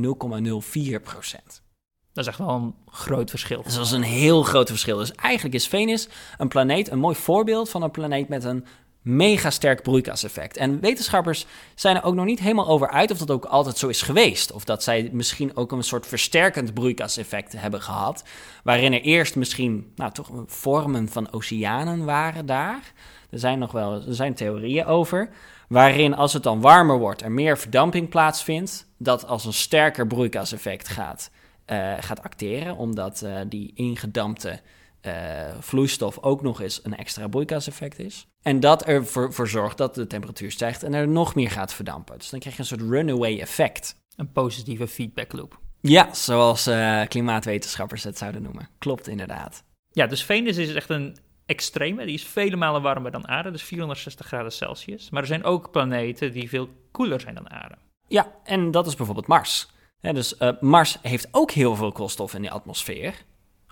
Dat 2.20 2.28
is 2.28 2.34
echt 2.34 2.48
wel 2.48 2.56
een 2.56 2.76
groot 2.92 3.30
verschil. 3.30 3.64
Dat 3.64 3.86
is 3.86 3.92
een 3.92 4.02
heel 4.02 4.44
groot 4.44 4.70
verschil. 4.70 4.98
Dus 4.98 5.12
eigenlijk 5.12 5.56
is 5.56 5.68
Venus 5.68 6.08
een 6.38 6.48
planeet, 6.48 6.92
een 6.92 7.00
mooi 7.00 7.16
voorbeeld 7.16 7.70
van 7.70 7.82
een 7.82 7.92
planeet 7.92 8.30
met 8.30 8.44
een 8.44 8.66
mega 9.02 9.50
sterk 9.50 9.84
broeikaseffect. 9.84 10.58
En 10.58 10.80
wetenschappers 10.80 11.46
zijn 11.76 11.96
er 11.96 12.04
ook 12.04 12.16
nog 12.16 12.26
niet 12.26 12.40
helemaal 12.40 12.68
over 12.68 12.90
uit 12.90 13.12
of 13.12 13.18
dat 13.18 13.32
ook 13.32 13.46
altijd 13.46 13.78
zo 13.78 13.88
is 13.88 14.02
geweest. 14.02 14.52
Of 14.52 14.64
dat 14.64 14.84
zij 14.84 15.10
misschien 15.12 15.56
ook 15.56 15.72
een 15.72 15.84
soort 15.84 16.08
versterkend 16.08 16.74
broeikaseffect 16.74 17.54
hebben 17.58 17.82
gehad. 17.82 18.24
Waarin 18.64 18.94
er 18.94 19.02
eerst 19.02 19.36
misschien 19.36 19.92
nou, 19.96 20.12
toch 20.12 20.30
vormen 20.46 21.10
van 21.10 21.32
oceanen 21.32 22.06
waren 22.06 22.46
daar. 22.46 22.94
Er 23.30 23.40
zijn 23.40 23.60
nog 23.60 23.72
wel 23.72 23.94
er 23.94 24.16
zijn 24.16 24.34
theorieën 24.34 24.86
over. 24.86 25.30
Waarin 25.68 26.16
als 26.16 26.34
het 26.34 26.44
dan 26.44 26.62
warmer 26.62 26.98
wordt 26.98 27.22
er 27.22 27.32
meer 27.32 27.58
verdamping 27.58 28.10
plaatsvindt. 28.10 28.88
Dat 28.98 29.28
als 29.28 29.46
een 29.46 29.54
sterker 29.54 30.08
broeikaseffect 30.08 30.88
gaat, 30.88 31.30
uh, 31.72 31.94
gaat 32.00 32.24
acteren. 32.24 32.76
Omdat 32.76 33.22
uh, 33.26 33.40
die 33.48 33.72
ingedampte 33.76 34.60
uh, 35.02 35.14
vloeistof 35.60 36.20
ook 36.20 36.42
nog 36.42 36.62
eens 36.62 36.80
een 36.84 36.98
extra 36.98 37.28
broeikaseffect 37.28 38.00
is. 38.00 38.28
En 38.42 38.60
dat 38.60 38.84
ervoor 38.84 39.34
voor 39.34 39.48
zorgt 39.48 39.78
dat 39.78 39.96
de 39.96 40.08
temperatuur 40.08 40.52
stijgt 40.52 40.84
en 40.84 40.94
er 40.94 41.08
nog 41.08 41.36
meer 41.36 41.52
gaat 41.52 41.74
verdampen. 41.74 42.18
Dus 42.18 42.30
dan 42.30 42.40
krijg 42.40 42.56
je 42.56 42.62
een 42.62 42.68
soort 42.68 42.82
runaway 42.82 43.40
effect. 43.40 43.96
Een 44.16 44.32
positieve 44.32 44.88
feedback 44.88 45.34
loop. 45.34 45.60
Ja, 45.82 46.14
zoals 46.14 46.70
klimaatwetenschappers 47.08 48.04
het 48.04 48.18
zouden 48.18 48.42
noemen. 48.42 48.70
Klopt 48.78 49.08
inderdaad. 49.08 49.64
Ja, 49.92 50.08
dus 50.08 50.24
Venus 50.24 50.58
is 50.58 50.74
echt 50.74 50.90
een 50.90 51.18
extreme. 51.50 52.06
Die 52.06 52.14
is 52.14 52.24
vele 52.24 52.56
malen 52.56 52.82
warmer 52.82 53.12
dan 53.12 53.28
aarde, 53.28 53.52
dus 53.52 53.64
460 53.64 54.26
graden 54.26 54.52
Celsius. 54.52 55.10
Maar 55.10 55.22
er 55.22 55.28
zijn 55.28 55.44
ook 55.44 55.72
planeten 55.72 56.32
die 56.32 56.50
veel 56.50 56.70
koeler 56.92 57.20
zijn 57.20 57.36
dan 57.36 57.50
aarde. 57.50 57.76
Ja, 58.08 58.32
en 58.44 58.72
dat 58.72 58.88
is 58.88 58.96
bijvoorbeeld 58.96 59.28
Mars. 59.28 59.70
Dus 60.02 60.34
uh, 60.40 60.52
Mars 60.60 60.98
heeft 61.02 61.28
ook 61.32 61.52
heel 61.52 61.76
veel 61.76 61.92
koolstof 61.92 62.34
in 62.34 62.42
de 62.42 62.50
atmosfeer 62.50 63.14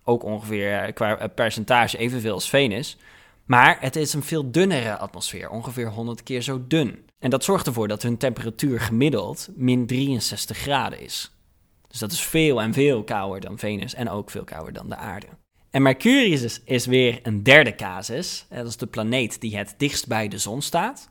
ook 0.07 0.24
ongeveer 0.24 0.79
eh, 0.79 0.93
qua 0.93 1.17
eh, 1.17 1.29
percentage 1.36 1.98
evenveel 1.98 2.34
als 2.34 2.50
Venus. 2.50 2.98
Maar 3.46 3.77
het 3.79 3.96
is 3.96 4.13
een 4.13 4.24
veel 4.24 4.51
dunnere 4.51 4.98
atmosfeer, 4.98 5.50
ongeveer 5.50 5.89
100 5.89 6.24
keer 6.24 6.41
zo 6.41 6.63
dun. 6.67 7.05
En 7.19 7.29
dat 7.29 7.43
zorgt 7.43 7.67
ervoor 7.67 7.88
dat 7.88 8.01
hun 8.01 8.17
temperatuur 8.17 8.79
gemiddeld 8.79 9.50
min 9.55 9.88
63 9.88 10.57
graden 10.57 11.00
is. 11.00 11.31
Dus 11.88 12.00
dat 12.00 12.12
is 12.12 12.22
veel 12.22 12.62
en 12.62 12.74
veel 12.74 13.03
kouder 13.03 13.41
dan 13.41 13.57
Venus 13.57 13.93
en 13.93 14.10
ook 14.10 14.29
veel 14.29 14.43
kouder 14.43 14.74
dan 14.74 14.89
de 14.89 14.96
aarde. 14.96 15.27
En 15.69 15.81
Mercurius 15.81 16.62
is, 16.63 16.86
weer 16.86 17.19
een 17.24 17.43
derde 17.43 17.75
casus. 17.75 18.46
Dat 18.50 18.67
is 18.67 18.77
de 18.77 18.88
planeet 18.88 19.41
die 19.41 19.57
het 19.57 19.74
dichtst 19.77 20.07
bij 20.07 20.27
de 20.27 20.38
zon 20.38 20.62
staat. 20.62 21.10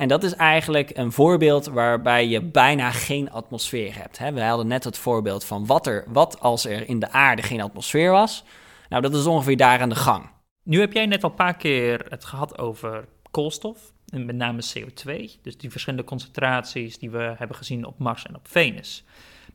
En 0.00 0.08
dat 0.08 0.22
is 0.22 0.34
eigenlijk 0.34 0.96
een 0.96 1.12
voorbeeld 1.12 1.66
waarbij 1.66 2.28
je 2.28 2.42
bijna 2.42 2.90
geen 2.90 3.30
atmosfeer 3.30 3.96
hebt. 3.96 4.18
We 4.18 4.42
hadden 4.42 4.66
net 4.66 4.84
het 4.84 4.98
voorbeeld 4.98 5.44
van 5.44 5.66
wat, 5.66 5.86
er, 5.86 6.04
wat 6.08 6.40
als 6.40 6.64
er 6.64 6.88
in 6.88 6.98
de 6.98 7.10
aarde 7.10 7.42
geen 7.42 7.60
atmosfeer 7.60 8.10
was. 8.10 8.44
Nou, 8.88 9.02
dat 9.02 9.14
is 9.14 9.26
ongeveer 9.26 9.56
daar 9.56 9.80
aan 9.80 9.88
de 9.88 9.94
gang. 9.94 10.30
Nu 10.62 10.80
heb 10.80 10.92
jij 10.92 11.06
net 11.06 11.24
al 11.24 11.30
een 11.30 11.36
paar 11.36 11.56
keer 11.56 12.06
het 12.08 12.24
gehad 12.24 12.58
over 12.58 13.08
koolstof, 13.30 13.92
en 14.06 14.26
met 14.26 14.36
name 14.36 14.62
CO2. 14.62 15.40
Dus 15.42 15.58
die 15.58 15.70
verschillende 15.70 16.04
concentraties 16.04 16.98
die 16.98 17.10
we 17.10 17.34
hebben 17.36 17.56
gezien 17.56 17.84
op 17.84 17.98
Mars 17.98 18.26
en 18.26 18.36
op 18.36 18.48
Venus. 18.48 19.04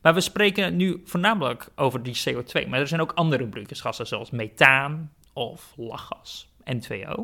Maar 0.02 0.14
we 0.14 0.20
spreken 0.20 0.76
nu 0.76 1.00
voornamelijk 1.04 1.68
over 1.76 2.02
die 2.02 2.22
CO2. 2.28 2.68
Maar 2.68 2.80
er 2.80 2.88
zijn 2.88 3.00
ook 3.00 3.12
andere 3.12 3.46
broeikasgassen, 3.46 4.06
zoals 4.06 4.30
methaan 4.30 5.12
of 5.32 5.72
lachgas, 5.76 6.48
N2O. 6.74 7.14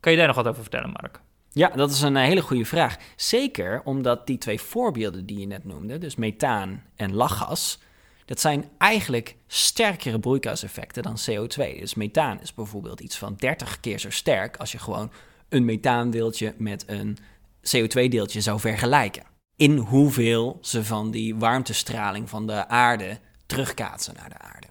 Kan 0.00 0.12
je 0.12 0.18
daar 0.18 0.26
nog 0.26 0.36
wat 0.36 0.48
over 0.48 0.62
vertellen, 0.62 0.90
Mark? 0.90 1.20
Ja, 1.54 1.68
dat 1.68 1.90
is 1.90 2.00
een 2.00 2.16
eh, 2.16 2.24
hele 2.24 2.42
goede 2.42 2.64
vraag. 2.64 2.96
Zeker 3.16 3.82
omdat 3.84 4.26
die 4.26 4.38
twee 4.38 4.60
voorbeelden 4.60 5.26
die 5.26 5.38
je 5.38 5.46
net 5.46 5.64
noemde, 5.64 5.98
dus 5.98 6.16
methaan 6.16 6.82
en 6.96 7.14
lachgas, 7.14 7.78
dat 8.24 8.40
zijn 8.40 8.68
eigenlijk 8.78 9.36
sterkere 9.46 10.18
broeikaseffecten 10.18 11.02
dan 11.02 11.18
CO2. 11.30 11.78
Dus 11.78 11.94
methaan 11.94 12.40
is 12.40 12.54
bijvoorbeeld 12.54 13.00
iets 13.00 13.18
van 13.18 13.34
30 13.36 13.80
keer 13.80 13.98
zo 13.98 14.10
sterk 14.10 14.56
als 14.56 14.72
je 14.72 14.78
gewoon 14.78 15.12
een 15.48 15.64
methaandeeltje 15.64 16.54
met 16.58 16.84
een 16.86 17.18
CO2-deeltje 17.76 18.40
zou 18.40 18.60
vergelijken. 18.60 19.22
In 19.56 19.76
hoeveel 19.76 20.58
ze 20.60 20.84
van 20.84 21.10
die 21.10 21.36
warmtestraling 21.36 22.28
van 22.28 22.46
de 22.46 22.68
aarde 22.68 23.18
terugkaatsen 23.46 24.14
naar 24.14 24.28
de 24.28 24.38
aarde. 24.38 24.66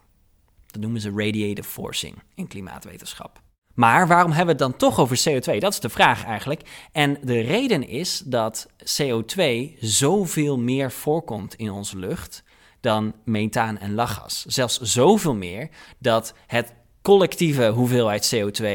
Dat 0.68 0.82
noemen 0.82 1.02
ze 1.02 1.10
radiative 1.16 1.70
forcing 1.70 2.16
in 2.36 2.48
klimaatwetenschap. 2.48 3.42
Maar 3.82 4.08
waarom 4.08 4.32
hebben 4.32 4.58
we 4.58 4.64
het 4.64 4.72
dan 4.72 4.90
toch 4.90 5.00
over 5.00 5.22
CO2? 5.30 5.58
Dat 5.58 5.74
is 5.74 5.80
de 5.80 5.90
vraag 5.90 6.26
eigenlijk. 6.26 6.62
En 6.92 7.18
de 7.24 7.40
reden 7.40 7.88
is 7.88 8.22
dat 8.26 8.68
CO2 9.02 9.44
zoveel 9.80 10.58
meer 10.58 10.92
voorkomt 10.92 11.56
in 11.56 11.72
onze 11.72 11.98
lucht 11.98 12.44
dan 12.80 13.14
methaan 13.24 13.78
en 13.78 13.94
lachgas. 13.94 14.46
Zelfs 14.46 14.80
zoveel 14.80 15.36
meer 15.36 15.70
dat 16.00 16.34
het 16.48 16.74
collectieve 17.02 17.68
hoeveelheid 17.68 18.36
CO2 18.36 18.68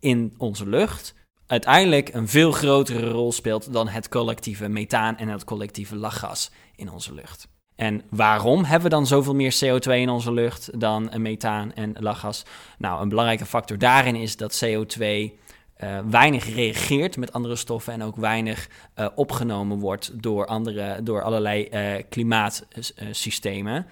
in 0.00 0.34
onze 0.38 0.68
lucht 0.68 1.14
uiteindelijk 1.46 2.14
een 2.14 2.28
veel 2.28 2.52
grotere 2.52 3.10
rol 3.10 3.32
speelt 3.32 3.72
dan 3.72 3.88
het 3.88 4.08
collectieve 4.08 4.68
methaan 4.68 5.16
en 5.16 5.28
het 5.28 5.44
collectieve 5.44 5.96
lachgas 5.96 6.50
in 6.76 6.90
onze 6.90 7.14
lucht. 7.14 7.48
En 7.82 8.02
waarom 8.10 8.64
hebben 8.64 8.90
we 8.90 8.96
dan 8.96 9.06
zoveel 9.06 9.34
meer 9.34 9.54
CO2 9.64 9.90
in 9.90 10.08
onze 10.08 10.32
lucht 10.32 10.80
dan 10.80 11.10
methaan 11.16 11.72
en 11.74 11.94
lachgas? 11.98 12.42
Nou, 12.78 13.02
een 13.02 13.08
belangrijke 13.08 13.46
factor 13.46 13.78
daarin 13.78 14.16
is 14.16 14.36
dat 14.36 14.64
CO2 14.64 15.00
uh, 15.00 15.28
eh, 15.76 16.04
weinig 16.10 16.54
reageert 16.54 17.16
met 17.16 17.32
andere 17.32 17.56
stoffen 17.56 17.92
en 17.92 18.02
ook 18.02 18.16
weinig 18.16 18.68
uh, 18.96 19.06
opgenomen 19.14 19.78
wordt 19.78 20.22
door, 20.22 20.46
andere, 20.46 21.02
door 21.02 21.22
allerlei 21.22 21.68
uh, 21.70 22.02
klimaatsystemen. 22.08 23.86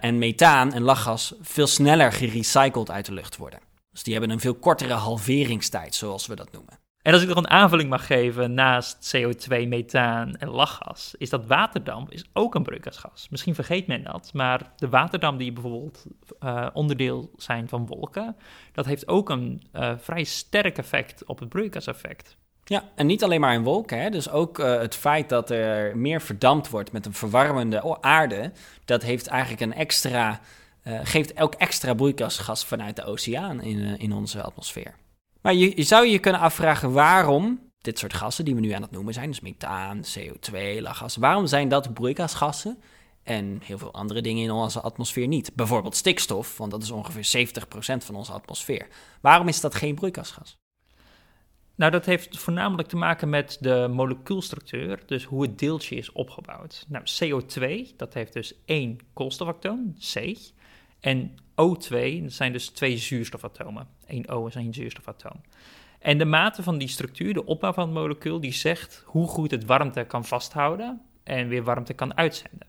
en 0.00 0.18
methaan 0.18 0.72
en 0.72 0.82
lachgas 0.82 1.34
veel 1.40 1.66
sneller 1.66 2.12
gerecycled 2.12 2.90
uit 2.90 3.06
de 3.06 3.12
lucht 3.12 3.36
worden. 3.36 3.60
Dus 3.92 4.02
die 4.02 4.12
hebben 4.12 4.30
een 4.30 4.40
veel 4.40 4.54
kortere 4.54 4.94
halveringstijd, 4.94 5.94
zoals 5.94 6.26
we 6.26 6.34
dat 6.34 6.52
noemen. 6.52 6.83
En 7.04 7.12
als 7.12 7.22
ik 7.22 7.28
nog 7.28 7.36
een 7.36 7.50
aanvulling 7.50 7.88
mag 7.88 8.06
geven 8.06 8.54
naast 8.54 9.16
CO2, 9.16 9.68
methaan 9.68 10.36
en 10.36 10.48
lachgas, 10.48 11.14
is 11.18 11.30
dat 11.30 11.46
waterdamp 11.46 12.10
is 12.10 12.24
ook 12.32 12.54
een 12.54 12.62
broeikasgas. 12.62 13.26
Misschien 13.30 13.54
vergeet 13.54 13.86
men 13.86 14.04
dat, 14.04 14.30
maar 14.32 14.72
de 14.76 14.88
waterdamp 14.88 15.38
die 15.38 15.52
bijvoorbeeld 15.52 16.06
uh, 16.40 16.66
onderdeel 16.72 17.30
zijn 17.36 17.68
van 17.68 17.86
wolken, 17.86 18.36
dat 18.72 18.86
heeft 18.86 19.08
ook 19.08 19.28
een 19.28 19.62
uh, 19.72 19.92
vrij 19.98 20.24
sterk 20.24 20.78
effect 20.78 21.24
op 21.24 21.38
het 21.38 21.48
broeikaseffect. 21.48 22.36
Ja, 22.64 22.84
en 22.94 23.06
niet 23.06 23.24
alleen 23.24 23.40
maar 23.40 23.54
in 23.54 23.62
wolken. 23.62 24.00
Hè? 24.00 24.10
Dus 24.10 24.30
ook 24.30 24.58
uh, 24.58 24.78
het 24.78 24.94
feit 24.94 25.28
dat 25.28 25.50
er 25.50 25.96
meer 25.96 26.20
verdampt 26.20 26.70
wordt 26.70 26.92
met 26.92 27.06
een 27.06 27.14
verwarmende 27.14 28.00
aarde, 28.00 28.52
dat 28.84 29.02
heeft 29.02 29.26
eigenlijk 29.26 29.60
een 29.60 29.74
extra, 29.74 30.40
geeft 30.84 31.40
ook 31.40 31.54
extra 31.54 31.94
broeikasgas 31.94 32.64
vanuit 32.64 32.96
de 32.96 33.04
oceaan 33.04 33.62
in, 33.62 33.98
in 33.98 34.12
onze 34.12 34.42
atmosfeer. 34.42 34.94
Maar 35.44 35.54
je, 35.54 35.82
zou 35.82 36.06
je 36.06 36.18
kunnen 36.18 36.40
afvragen 36.40 36.92
waarom 36.92 37.70
dit 37.78 37.98
soort 37.98 38.14
gassen 38.14 38.44
die 38.44 38.54
we 38.54 38.60
nu 38.60 38.70
aan 38.70 38.82
het 38.82 38.90
noemen 38.90 39.14
zijn, 39.14 39.30
dus 39.30 39.40
methaan, 39.40 40.00
CO2, 40.18 40.80
lachgas, 40.80 41.16
waarom 41.16 41.46
zijn 41.46 41.68
dat 41.68 41.94
broeikasgassen 41.94 42.78
en 43.22 43.60
heel 43.64 43.78
veel 43.78 43.92
andere 43.92 44.20
dingen 44.20 44.42
in 44.42 44.50
onze 44.50 44.80
atmosfeer 44.80 45.26
niet? 45.26 45.54
Bijvoorbeeld 45.54 45.96
stikstof, 45.96 46.56
want 46.56 46.70
dat 46.70 46.82
is 46.82 46.90
ongeveer 46.90 47.48
70% 47.48 48.04
van 48.04 48.14
onze 48.14 48.32
atmosfeer. 48.32 48.86
Waarom 49.20 49.48
is 49.48 49.60
dat 49.60 49.74
geen 49.74 49.94
broeikasgas? 49.94 50.56
Nou, 51.74 51.90
dat 51.90 52.04
heeft 52.04 52.38
voornamelijk 52.38 52.88
te 52.88 52.96
maken 52.96 53.28
met 53.28 53.56
de 53.60 53.88
molecuulstructuur, 53.92 55.02
dus 55.06 55.24
hoe 55.24 55.42
het 55.42 55.58
deeltje 55.58 55.96
is 55.96 56.12
opgebouwd. 56.12 56.84
Nou, 56.88 57.04
CO2, 57.04 57.96
dat 57.96 58.14
heeft 58.14 58.32
dus 58.32 58.54
één 58.64 58.98
koolstofatoom, 59.12 59.94
C, 60.12 60.36
en 61.04 61.30
O2, 61.50 62.22
dat 62.22 62.32
zijn 62.32 62.52
dus 62.52 62.68
twee 62.68 62.96
zuurstofatomen. 62.96 63.88
Eén 64.06 64.28
O 64.28 64.46
is 64.46 64.54
één 64.54 64.74
zuurstofatoom. 64.74 65.40
En 65.98 66.18
de 66.18 66.24
mate 66.24 66.62
van 66.62 66.78
die 66.78 66.88
structuur, 66.88 67.34
de 67.34 67.44
opbouw 67.44 67.72
van 67.72 67.84
het 67.84 67.94
molecuul, 67.94 68.40
die 68.40 68.52
zegt 68.52 69.02
hoe 69.06 69.28
goed 69.28 69.50
het 69.50 69.64
warmte 69.64 70.04
kan 70.04 70.24
vasthouden 70.24 71.00
en 71.22 71.48
weer 71.48 71.64
warmte 71.64 71.92
kan 71.92 72.16
uitzenden. 72.16 72.66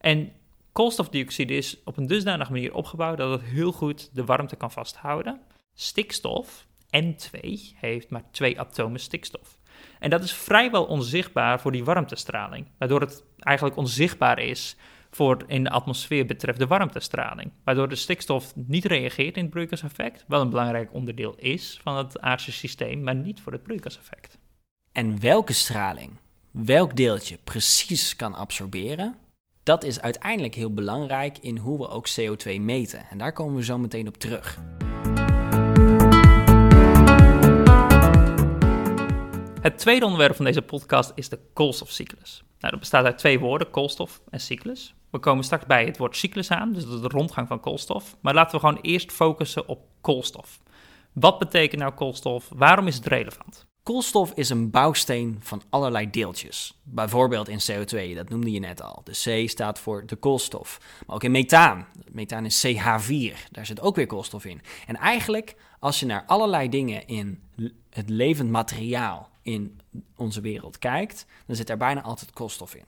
En 0.00 0.32
koolstofdioxide 0.72 1.54
is 1.54 1.76
op 1.84 1.96
een 1.96 2.06
dusdanige 2.06 2.52
manier 2.52 2.74
opgebouwd 2.74 3.16
dat 3.16 3.40
het 3.40 3.50
heel 3.50 3.72
goed 3.72 4.10
de 4.14 4.24
warmte 4.24 4.56
kan 4.56 4.70
vasthouden. 4.70 5.40
Stikstof, 5.74 6.66
N2, 6.96 7.40
heeft 7.76 8.10
maar 8.10 8.24
twee 8.30 8.60
atomen 8.60 9.00
stikstof. 9.00 9.58
En 9.98 10.10
dat 10.10 10.22
is 10.22 10.32
vrijwel 10.32 10.84
onzichtbaar 10.84 11.60
voor 11.60 11.72
die 11.72 11.84
warmtestraling, 11.84 12.66
waardoor 12.78 13.00
het 13.00 13.24
eigenlijk 13.38 13.76
onzichtbaar 13.76 14.38
is 14.38 14.76
voor 15.10 15.44
in 15.46 15.64
de 15.64 15.70
atmosfeer 15.70 16.26
betreft 16.26 16.58
de 16.58 16.66
warmtestraling. 16.66 17.52
Waardoor 17.64 17.88
de 17.88 17.94
stikstof 17.94 18.52
niet 18.56 18.84
reageert 18.84 19.36
in 19.36 19.42
het 19.42 19.52
broeikaseffect, 19.52 20.24
wel 20.28 20.40
een 20.40 20.50
belangrijk 20.50 20.92
onderdeel 20.92 21.34
is 21.36 21.78
van 21.82 21.96
het 21.96 22.20
aardse 22.20 22.52
systeem, 22.52 23.02
maar 23.02 23.14
niet 23.14 23.40
voor 23.40 23.52
het 23.52 23.62
broeikaseffect. 23.62 24.38
En 24.92 25.20
welke 25.20 25.52
straling, 25.52 26.10
welk 26.50 26.96
deeltje 26.96 27.38
precies 27.44 28.16
kan 28.16 28.34
absorberen, 28.34 29.16
dat 29.62 29.84
is 29.84 30.00
uiteindelijk 30.00 30.54
heel 30.54 30.74
belangrijk 30.74 31.38
in 31.38 31.56
hoe 31.56 31.78
we 31.78 31.88
ook 31.88 32.08
CO2 32.08 32.60
meten. 32.60 33.06
En 33.10 33.18
daar 33.18 33.32
komen 33.32 33.54
we 33.54 33.64
zo 33.64 33.78
meteen 33.78 34.08
op 34.08 34.16
terug. 34.16 34.58
Het 39.60 39.78
tweede 39.78 40.04
onderwerp 40.04 40.36
van 40.36 40.44
deze 40.44 40.62
podcast 40.62 41.12
is 41.14 41.28
de 41.28 41.38
koolstofcyclus. 41.52 42.42
Nou, 42.58 42.72
dat 42.72 42.80
bestaat 42.80 43.04
uit 43.04 43.18
twee 43.18 43.38
woorden, 43.38 43.70
koolstof 43.70 44.20
en 44.30 44.40
cyclus. 44.40 44.94
We 45.10 45.18
komen 45.18 45.44
straks 45.44 45.66
bij 45.66 45.84
het 45.84 45.98
woord 45.98 46.16
cyclus 46.16 46.50
aan, 46.50 46.72
dus 46.72 46.84
de 46.84 47.08
rondgang 47.08 47.48
van 47.48 47.60
koolstof. 47.60 48.16
Maar 48.20 48.34
laten 48.34 48.60
we 48.60 48.66
gewoon 48.66 48.82
eerst 48.82 49.12
focussen 49.12 49.68
op 49.68 49.80
koolstof. 50.00 50.60
Wat 51.12 51.38
betekent 51.38 51.80
nou 51.80 51.92
koolstof? 51.92 52.48
Waarom 52.54 52.86
is 52.86 52.94
het 52.94 53.06
relevant? 53.06 53.68
Koolstof 53.82 54.32
is 54.34 54.50
een 54.50 54.70
bouwsteen 54.70 55.38
van 55.40 55.62
allerlei 55.70 56.10
deeltjes. 56.10 56.80
Bijvoorbeeld 56.82 57.48
in 57.48 57.60
CO2, 57.70 58.14
dat 58.14 58.28
noemde 58.28 58.50
je 58.50 58.60
net 58.60 58.82
al. 58.82 59.02
De 59.04 59.42
C 59.44 59.48
staat 59.48 59.78
voor 59.78 60.06
de 60.06 60.16
koolstof. 60.16 60.78
Maar 61.06 61.16
ook 61.16 61.24
in 61.24 61.30
methaan. 61.30 61.86
Methaan 62.12 62.44
is 62.44 62.66
CH4, 62.66 63.50
daar 63.50 63.66
zit 63.66 63.80
ook 63.80 63.96
weer 63.96 64.06
koolstof 64.06 64.44
in. 64.44 64.60
En 64.86 64.96
eigenlijk, 64.96 65.56
als 65.78 66.00
je 66.00 66.06
naar 66.06 66.24
allerlei 66.26 66.68
dingen 66.68 67.06
in 67.06 67.42
het 67.90 68.08
levend 68.08 68.50
materiaal 68.50 69.30
in 69.42 69.80
onze 70.16 70.40
wereld 70.40 70.78
kijkt, 70.78 71.26
dan 71.46 71.56
zit 71.56 71.70
er 71.70 71.76
bijna 71.76 72.02
altijd 72.02 72.32
koolstof 72.32 72.74
in. 72.74 72.84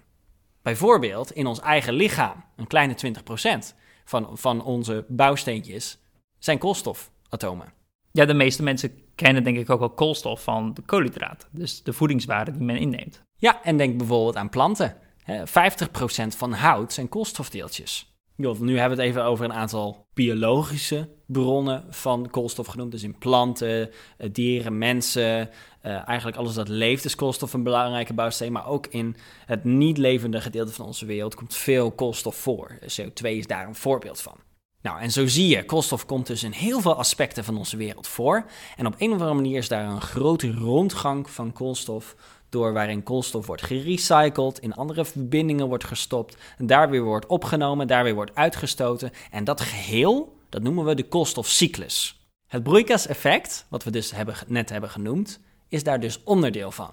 Bijvoorbeeld 0.63 1.33
in 1.33 1.47
ons 1.47 1.61
eigen 1.61 1.93
lichaam, 1.93 2.45
een 2.57 2.67
kleine 2.67 2.95
20% 2.95 3.75
van, 4.05 4.39
van 4.39 4.65
onze 4.65 5.05
bouwsteentjes 5.09 5.99
zijn 6.39 6.59
koolstofatomen. 6.59 7.73
Ja, 8.13 8.25
de 8.25 8.35
meeste 8.35 8.63
mensen 8.63 8.99
kennen 9.15 9.45
denk 9.45 9.57
ik 9.57 9.71
ook 9.71 9.79
wel 9.79 9.91
koolstof 9.91 10.43
van 10.43 10.75
de 10.75 10.83
koolhydraten, 10.83 11.49
dus 11.53 11.83
de 11.83 11.93
voedingswaarde 11.93 12.51
die 12.51 12.63
men 12.63 12.79
inneemt. 12.79 13.23
Ja, 13.37 13.63
en 13.63 13.77
denk 13.77 13.99
bijvoorbeeld 13.99 14.37
aan 14.37 14.49
planten. 14.49 14.97
50% 15.27 16.37
van 16.37 16.53
hout 16.53 16.93
zijn 16.93 17.09
koolstofdeeltjes. 17.09 18.12
Nu 18.43 18.79
hebben 18.79 18.97
we 18.97 19.03
het 19.03 19.13
even 19.13 19.25
over 19.25 19.45
een 19.45 19.53
aantal 19.53 20.07
biologische 20.15 21.09
bronnen 21.27 21.85
van 21.89 22.31
koolstof 22.31 22.67
genoemd. 22.67 22.91
Dus 22.91 23.03
in 23.03 23.19
planten, 23.19 23.91
eh, 24.19 24.29
dieren, 24.33 24.79
mensen, 24.79 25.51
uh, 25.83 26.09
eigenlijk 26.09 26.37
alles 26.37 26.55
dat 26.55 26.69
leeft 26.69 27.05
is 27.05 27.15
koolstof 27.15 27.53
een 27.53 27.63
belangrijke 27.63 28.15
bouwsteen. 28.15 28.53
Maar 28.53 28.67
ook 28.67 28.87
in 28.87 29.17
het 29.47 29.65
niet 29.65 29.99
levende 29.99 30.41
gedeelte 30.41 30.73
van 30.73 30.87
onze 30.87 31.07
wereld 31.07 31.35
komt 31.35 31.55
veel 31.55 31.91
koolstof 31.91 32.37
voor. 32.37 32.79
CO2 32.81 33.37
is 33.37 33.47
daar 33.47 33.67
een 33.67 33.75
voorbeeld 33.75 34.21
van. 34.21 34.37
Nou, 34.83 35.01
en 35.01 35.11
zo 35.11 35.27
zie 35.27 35.49
je, 35.49 35.65
koolstof 35.65 36.07
komt 36.07 36.27
dus 36.27 36.43
in 36.43 36.53
heel 36.53 36.81
veel 36.81 36.95
aspecten 36.95 37.45
van 37.45 37.57
onze 37.57 37.77
wereld 37.77 38.09
voor. 38.09 38.45
En 38.77 38.87
op 38.87 38.95
een 38.99 39.13
of 39.13 39.19
andere 39.19 39.35
manier 39.35 39.59
is 39.59 39.69
daar 39.69 39.89
een 39.89 40.01
grote 40.01 40.53
rondgang 40.53 41.31
van 41.31 41.53
koolstof 41.53 42.17
door 42.53 42.73
waarin 42.73 43.03
koolstof 43.03 43.47
wordt 43.47 43.63
gerecycled, 43.63 44.59
in 44.59 44.75
andere 44.75 45.05
verbindingen 45.05 45.69
wordt 45.69 45.85
gestopt, 45.85 46.37
daar 46.59 46.91
weer 46.91 47.03
wordt 47.03 47.27
opgenomen, 47.27 47.87
daar 47.87 48.05
weer 48.05 48.15
wordt 48.15 48.35
uitgestoten. 48.35 49.11
En 49.31 49.45
dat 49.45 49.61
geheel, 49.61 50.37
dat 50.49 50.63
noemen 50.63 50.85
we 50.85 50.95
de 50.95 51.09
koolstofcyclus. 51.09 52.27
Het 52.47 52.63
broeikaseffect, 52.63 53.67
wat 53.69 53.85
we 53.85 53.91
dus 53.91 54.11
hebben, 54.11 54.35
net 54.47 54.71
hebben 54.71 54.91
genoemd, 54.91 55.41
is 55.69 55.83
daar 55.83 56.01
dus 56.01 56.23
onderdeel 56.25 56.71
van. 56.71 56.91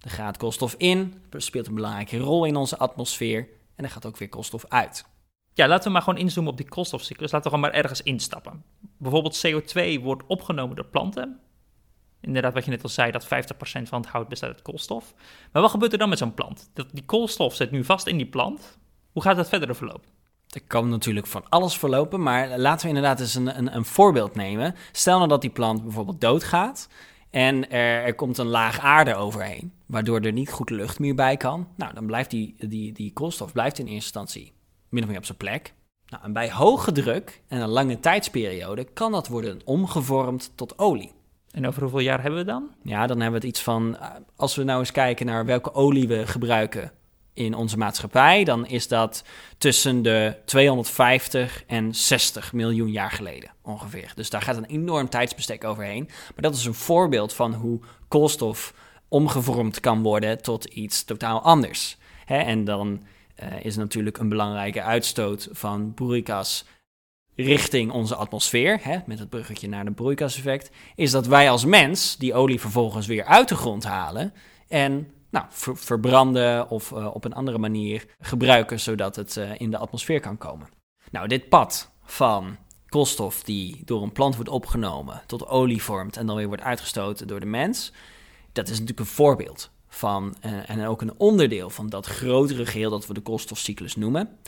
Er 0.00 0.10
gaat 0.10 0.36
koolstof 0.36 0.74
in, 0.78 1.22
speelt 1.30 1.66
een 1.66 1.74
belangrijke 1.74 2.18
rol 2.18 2.44
in 2.44 2.56
onze 2.56 2.78
atmosfeer 2.78 3.48
en 3.74 3.84
er 3.84 3.90
gaat 3.90 4.06
ook 4.06 4.16
weer 4.16 4.28
koolstof 4.28 4.64
uit. 4.68 5.04
Ja, 5.54 5.68
laten 5.68 5.86
we 5.86 5.90
maar 5.90 6.02
gewoon 6.02 6.18
inzoomen 6.18 6.52
op 6.52 6.58
die 6.58 6.68
koolstofcyclus. 6.68 7.32
Laten 7.32 7.50
we 7.50 7.56
gewoon 7.56 7.70
maar 7.70 7.82
ergens 7.82 8.02
instappen. 8.02 8.64
Bijvoorbeeld 8.98 9.46
CO2 9.46 10.02
wordt 10.02 10.26
opgenomen 10.26 10.76
door 10.76 10.86
planten. 10.86 11.40
Inderdaad, 12.26 12.54
wat 12.54 12.64
je 12.64 12.70
net 12.70 12.82
al 12.82 12.88
zei, 12.88 13.10
dat 13.10 13.24
50% 13.24 13.28
van 13.82 14.00
het 14.00 14.10
hout 14.10 14.28
bestaat 14.28 14.50
uit 14.50 14.62
koolstof. 14.62 15.14
Maar 15.52 15.62
wat 15.62 15.70
gebeurt 15.70 15.92
er 15.92 15.98
dan 15.98 16.08
met 16.08 16.18
zo'n 16.18 16.34
plant? 16.34 16.70
Dat, 16.74 16.86
die 16.92 17.04
koolstof 17.04 17.54
zit 17.54 17.70
nu 17.70 17.84
vast 17.84 18.06
in 18.06 18.16
die 18.16 18.26
plant. 18.26 18.78
Hoe 19.12 19.22
gaat 19.22 19.36
dat 19.36 19.48
verder 19.48 19.76
verlopen? 19.76 20.10
Er 20.48 20.62
kan 20.66 20.88
natuurlijk 20.88 21.26
van 21.26 21.48
alles 21.48 21.78
verlopen, 21.78 22.22
maar 22.22 22.58
laten 22.58 22.82
we 22.82 22.94
inderdaad 22.94 23.20
eens 23.20 23.34
een, 23.34 23.58
een, 23.58 23.76
een 23.76 23.84
voorbeeld 23.84 24.34
nemen. 24.34 24.74
Stel 24.92 25.16
nou 25.16 25.28
dat 25.28 25.40
die 25.40 25.50
plant 25.50 25.82
bijvoorbeeld 25.82 26.20
doodgaat 26.20 26.88
en 27.30 27.70
er, 27.70 28.04
er, 28.04 28.14
komt 28.14 28.38
een 28.38 28.46
laag 28.46 28.78
aarde 28.78 29.14
overheen, 29.14 29.72
waardoor 29.86 30.20
er 30.20 30.32
niet 30.32 30.50
goed 30.50 30.70
lucht 30.70 30.98
meer 30.98 31.14
bij 31.14 31.36
kan. 31.36 31.68
Nou, 31.76 31.94
dan 31.94 32.06
blijft 32.06 32.30
die, 32.30 32.54
die, 32.58 32.92
die 32.92 33.12
koolstof 33.12 33.52
blijft 33.52 33.78
in 33.78 33.84
eerste 33.84 34.04
instantie 34.04 34.52
min 34.88 35.02
of 35.02 35.08
meer 35.08 35.18
op 35.18 35.24
zijn 35.24 35.38
plek. 35.38 35.74
Nou, 36.06 36.24
en 36.24 36.32
bij 36.32 36.52
hoge 36.52 36.92
druk 36.92 37.42
en 37.48 37.60
een 37.60 37.68
lange 37.68 38.00
tijdsperiode 38.00 38.84
kan 38.84 39.12
dat 39.12 39.28
worden 39.28 39.60
omgevormd 39.64 40.52
tot 40.54 40.78
olie. 40.78 41.12
En 41.56 41.66
over 41.66 41.82
hoeveel 41.82 42.00
jaar 42.00 42.22
hebben 42.22 42.40
we 42.40 42.46
dan? 42.46 42.70
Ja, 42.82 43.06
dan 43.06 43.20
hebben 43.20 43.40
we 43.40 43.46
het 43.46 43.56
iets 43.56 43.62
van, 43.62 43.96
eh, 43.96 44.08
als 44.36 44.54
we 44.56 44.62
nou 44.62 44.78
eens 44.78 44.92
kijken 44.92 45.26
naar 45.26 45.44
welke 45.44 45.74
olie 45.74 46.08
we 46.08 46.26
gebruiken 46.26 46.92
in 47.34 47.54
onze 47.54 47.78
maatschappij, 47.78 48.44
dan 48.44 48.66
is 48.66 48.88
dat 48.88 49.24
tussen 49.58 50.02
de 50.02 50.36
250 50.44 51.64
en 51.66 51.94
60 51.94 52.52
miljoen 52.52 52.90
jaar 52.90 53.10
geleden 53.10 53.50
ongeveer. 53.62 54.12
Dus 54.14 54.30
daar 54.30 54.42
gaat 54.42 54.56
een 54.56 54.64
enorm 54.64 55.08
tijdsbestek 55.08 55.64
overheen. 55.64 56.04
Maar 56.04 56.42
dat 56.42 56.54
is 56.54 56.64
een 56.64 56.74
voorbeeld 56.74 57.32
van 57.32 57.54
hoe 57.54 57.80
koolstof 58.08 58.74
omgevormd 59.08 59.80
kan 59.80 60.02
worden 60.02 60.42
tot 60.42 60.64
iets 60.64 61.04
totaal 61.04 61.42
anders. 61.42 61.96
en 62.26 62.64
dan 62.64 63.02
uh, 63.42 63.64
is 63.64 63.76
natuurlijk 63.76 64.18
een 64.18 64.28
belangrijke 64.28 64.82
uitstoot 64.82 65.48
van 65.52 65.94
broeikas 65.94 66.64
richting 67.36 67.92
onze 67.92 68.14
atmosfeer, 68.14 68.78
hè, 68.82 68.98
met 69.06 69.18
het 69.18 69.28
bruggetje 69.28 69.68
naar 69.68 69.84
de 69.84 69.90
broeikaseffect, 69.90 70.70
is 70.94 71.10
dat 71.10 71.26
wij 71.26 71.50
als 71.50 71.64
mens 71.64 72.16
die 72.16 72.34
olie 72.34 72.60
vervolgens 72.60 73.06
weer 73.06 73.24
uit 73.24 73.48
de 73.48 73.56
grond 73.56 73.84
halen 73.84 74.32
en 74.68 75.10
nou, 75.30 75.46
verbranden 75.74 76.70
of 76.70 76.90
uh, 76.90 77.14
op 77.14 77.24
een 77.24 77.34
andere 77.34 77.58
manier 77.58 78.06
gebruiken, 78.20 78.80
zodat 78.80 79.16
het 79.16 79.36
uh, 79.36 79.50
in 79.56 79.70
de 79.70 79.78
atmosfeer 79.78 80.20
kan 80.20 80.38
komen. 80.38 80.68
Nou, 81.10 81.28
dit 81.28 81.48
pad 81.48 81.90
van 82.04 82.56
koolstof 82.88 83.42
die 83.42 83.82
door 83.84 84.02
een 84.02 84.12
plant 84.12 84.34
wordt 84.34 84.50
opgenomen, 84.50 85.22
tot 85.26 85.46
olie 85.46 85.82
vormt 85.82 86.16
en 86.16 86.26
dan 86.26 86.36
weer 86.36 86.46
wordt 86.46 86.62
uitgestoten 86.62 87.26
door 87.26 87.40
de 87.40 87.46
mens, 87.46 87.92
dat 88.52 88.64
is 88.64 88.72
natuurlijk 88.72 89.00
een 89.00 89.14
voorbeeld 89.14 89.70
van, 89.88 90.36
uh, 90.46 90.70
en 90.70 90.86
ook 90.86 91.02
een 91.02 91.14
onderdeel 91.18 91.70
van 91.70 91.88
dat 91.88 92.06
grotere 92.06 92.66
geheel 92.66 92.90
dat 92.90 93.06
we 93.06 93.14
de 93.14 93.20
koolstofcyclus 93.20 93.96
noemen. 93.96 94.38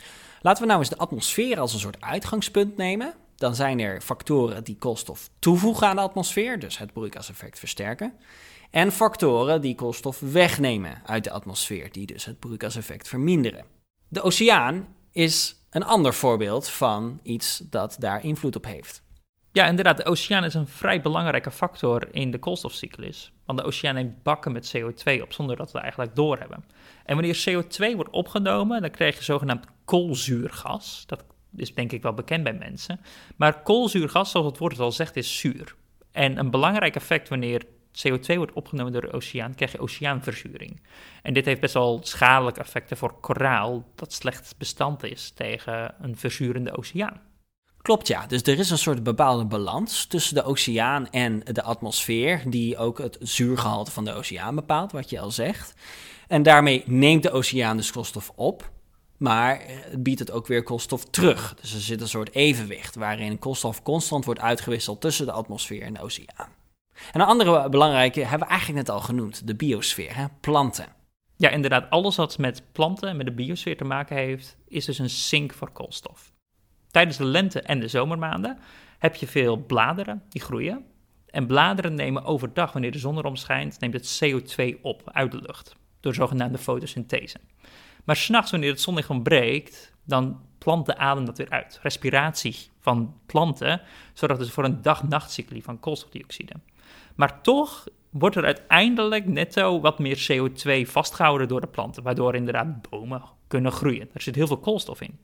Laten 0.41 0.63
we 0.63 0.69
nou 0.69 0.81
eens 0.81 0.89
de 0.89 0.97
atmosfeer 0.97 1.61
als 1.61 1.73
een 1.73 1.79
soort 1.79 2.01
uitgangspunt 2.01 2.77
nemen. 2.77 3.15
Dan 3.37 3.55
zijn 3.55 3.81
er 3.81 4.01
factoren 4.01 4.65
die 4.65 4.77
koolstof 4.77 5.31
toevoegen 5.39 5.87
aan 5.87 5.97
de 5.97 6.03
atmosfeer, 6.03 6.59
dus 6.59 6.79
het 6.79 6.93
broeikaseffect 6.93 7.59
versterken. 7.59 8.13
En 8.71 8.93
factoren 8.93 9.61
die 9.61 9.75
koolstof 9.75 10.21
wegnemen 10.21 11.03
uit 11.07 11.25
de 11.25 11.31
atmosfeer, 11.31 11.93
die 11.93 12.07
dus 12.07 12.25
het 12.25 12.39
broeikaseffect 12.39 13.09
verminderen. 13.09 13.65
De 14.09 14.23
oceaan 14.23 14.95
is 15.13 15.57
een 15.71 15.85
ander 15.85 16.15
voorbeeld 16.15 16.69
van 16.69 17.21
iets 17.23 17.63
dat 17.71 17.97
daar 17.99 18.25
invloed 18.25 18.57
op 18.57 18.65
heeft. 18.65 19.03
Ja, 19.53 19.67
inderdaad. 19.67 19.97
De 19.97 20.05
oceaan 20.05 20.45
is 20.45 20.55
een 20.55 20.69
vrij 20.69 21.01
belangrijke 21.01 21.51
factor 21.51 22.15
in 22.15 22.31
de 22.31 22.39
koolstofcyclus. 22.39 23.33
Want 23.45 23.59
de 23.59 23.65
oceaan 23.65 23.95
neemt 23.95 24.23
bakken 24.23 24.53
met 24.53 24.77
CO2 24.77 25.23
op 25.23 25.33
zonder 25.33 25.57
dat 25.57 25.67
we 25.67 25.73
het 25.73 25.83
eigenlijk 25.83 26.17
doorhebben. 26.17 26.65
En 27.05 27.15
wanneer 27.17 27.45
CO2 27.49 27.95
wordt 27.95 28.11
opgenomen, 28.11 28.81
dan 28.81 28.91
krijg 28.91 29.17
je 29.17 29.25
zogenaamd 29.25 29.67
koolzuurgas. 29.85 31.05
Dat 31.07 31.25
is 31.57 31.75
denk 31.75 31.93
ik 31.93 32.03
wel 32.03 32.15
bekend 32.15 32.45
bij 32.45 32.53
mensen. 32.53 33.01
Maar 33.37 33.63
koolzuurgas, 33.63 34.31
zoals 34.31 34.47
het 34.47 34.59
woord 34.59 34.73
het 34.73 34.81
al 34.81 34.93
zegt, 34.93 35.17
is 35.17 35.39
zuur. 35.39 35.75
En 36.13 36.39
een 36.39 36.51
belangrijk 36.51 36.97
effect 36.97 37.29
wanneer 37.29 37.65
CO2 37.93 38.37
wordt 38.37 38.53
opgenomen 38.53 38.93
door 38.93 39.03
de 39.03 39.13
oceaan, 39.13 39.55
krijg 39.55 39.73
je 39.73 39.79
oceaanverzuring. 39.79 40.83
En 41.23 41.35
dit 41.35 41.45
heeft 41.45 41.61
best 41.61 41.75
wel 41.75 42.01
schadelijke 42.03 42.61
effecten 42.61 42.97
voor 42.97 43.21
koraal, 43.21 43.93
dat 43.95 44.13
slecht 44.13 44.55
bestand 44.59 45.05
is 45.05 45.31
tegen 45.31 45.95
een 46.01 46.17
verzurende 46.17 46.77
oceaan. 46.77 47.21
Klopt 47.89 48.07
ja, 48.07 48.27
dus 48.27 48.43
er 48.43 48.59
is 48.59 48.71
een 48.71 48.79
soort 48.79 49.03
bepaalde 49.03 49.45
balans 49.45 50.07
tussen 50.07 50.35
de 50.35 50.43
oceaan 50.43 51.11
en 51.11 51.41
de 51.53 51.63
atmosfeer, 51.63 52.43
die 52.47 52.77
ook 52.77 52.99
het 52.99 53.17
zuurgehalte 53.21 53.91
van 53.91 54.05
de 54.05 54.13
oceaan 54.13 54.55
bepaalt, 54.55 54.93
wat 54.93 55.11
je 55.11 55.21
al 55.21 55.31
zegt. 55.31 55.75
En 56.27 56.43
daarmee 56.43 56.83
neemt 56.87 57.23
de 57.23 57.31
oceaan 57.31 57.77
dus 57.77 57.91
koolstof 57.91 58.33
op, 58.35 58.71
maar 59.17 59.61
het 59.67 60.03
biedt 60.03 60.19
het 60.19 60.31
ook 60.31 60.47
weer 60.47 60.63
koolstof 60.63 61.05
terug. 61.05 61.55
Dus 61.61 61.75
er 61.75 61.81
zit 61.81 62.01
een 62.01 62.09
soort 62.09 62.35
evenwicht 62.35 62.95
waarin 62.95 63.39
koolstof 63.39 63.83
constant 63.83 64.25
wordt 64.25 64.41
uitgewisseld 64.41 65.01
tussen 65.01 65.27
de 65.27 65.33
atmosfeer 65.33 65.83
en 65.83 65.95
de 65.95 66.03
oceaan. 66.03 66.53
En 67.13 67.21
een 67.21 67.27
andere 67.27 67.69
belangrijke 67.69 68.21
hebben 68.21 68.49
we 68.49 68.55
eigenlijk 68.55 68.87
net 68.87 68.97
al 68.97 69.03
genoemd, 69.03 69.47
de 69.47 69.55
biosfeer, 69.55 70.17
hè? 70.17 70.25
planten. 70.41 70.87
Ja, 71.37 71.51
inderdaad, 71.51 71.91
alles 71.91 72.17
wat 72.17 72.39
met 72.39 72.63
planten 72.73 73.09
en 73.09 73.17
met 73.17 73.27
de 73.27 73.33
biosfeer 73.33 73.77
te 73.77 73.85
maken 73.85 74.17
heeft, 74.17 74.57
is 74.67 74.85
dus 74.85 74.99
een 74.99 75.11
sink 75.11 75.53
voor 75.53 75.71
koolstof. 75.71 76.37
Tijdens 76.99 77.19
de 77.19 77.25
lente- 77.25 77.61
en 77.61 77.81
de 77.81 77.89
zomermaanden 77.89 78.59
heb 78.99 79.15
je 79.15 79.27
veel 79.27 79.57
bladeren 79.57 80.23
die 80.29 80.43
groeien. 80.43 80.85
En 81.27 81.47
bladeren 81.47 81.95
nemen 81.95 82.25
overdag, 82.25 82.73
wanneer 82.73 82.91
de 82.91 82.99
zon 82.99 83.17
erom 83.17 83.37
schijnt, 83.37 83.81
neemt 83.81 83.93
het 83.93 84.21
CO2 84.25 84.81
op 84.83 85.03
uit 85.13 85.31
de 85.31 85.41
lucht. 85.47 85.77
Door 86.01 86.15
zogenaamde 86.15 86.59
fotosynthese. 86.59 87.39
Maar 88.05 88.17
s'nachts, 88.17 88.51
wanneer 88.51 88.71
het 88.71 88.81
zonlicht 88.81 89.11
ontbreekt, 89.11 89.93
dan 90.05 90.41
planten 90.59 90.99
ademen 90.99 91.25
dat 91.25 91.39
weer 91.39 91.51
uit. 91.51 91.79
Respiratie 91.83 92.57
van 92.81 93.15
planten 93.27 93.81
zorgt 94.13 94.39
dus 94.39 94.51
voor 94.51 94.65
een 94.65 94.83
dag-nachtcycli 94.83 95.63
van 95.63 95.81
koolstofdioxide. 95.81 96.53
Maar 97.15 97.43
toch 97.43 97.87
wordt 98.11 98.37
er 98.37 98.45
uiteindelijk 98.45 99.27
netto 99.27 99.81
wat 99.81 99.99
meer 99.99 100.27
CO2 100.33 100.91
vastgehouden 100.91 101.49
door 101.49 101.61
de 101.61 101.67
planten, 101.67 102.03
waardoor 102.03 102.35
inderdaad 102.35 102.91
bomen 102.91 103.23
kunnen 103.47 103.73
groeien. 103.73 104.09
Er 104.13 104.23
zit 104.23 104.35
heel 104.35 104.47
veel 104.47 104.59
koolstof 104.59 105.01
in. 105.01 105.19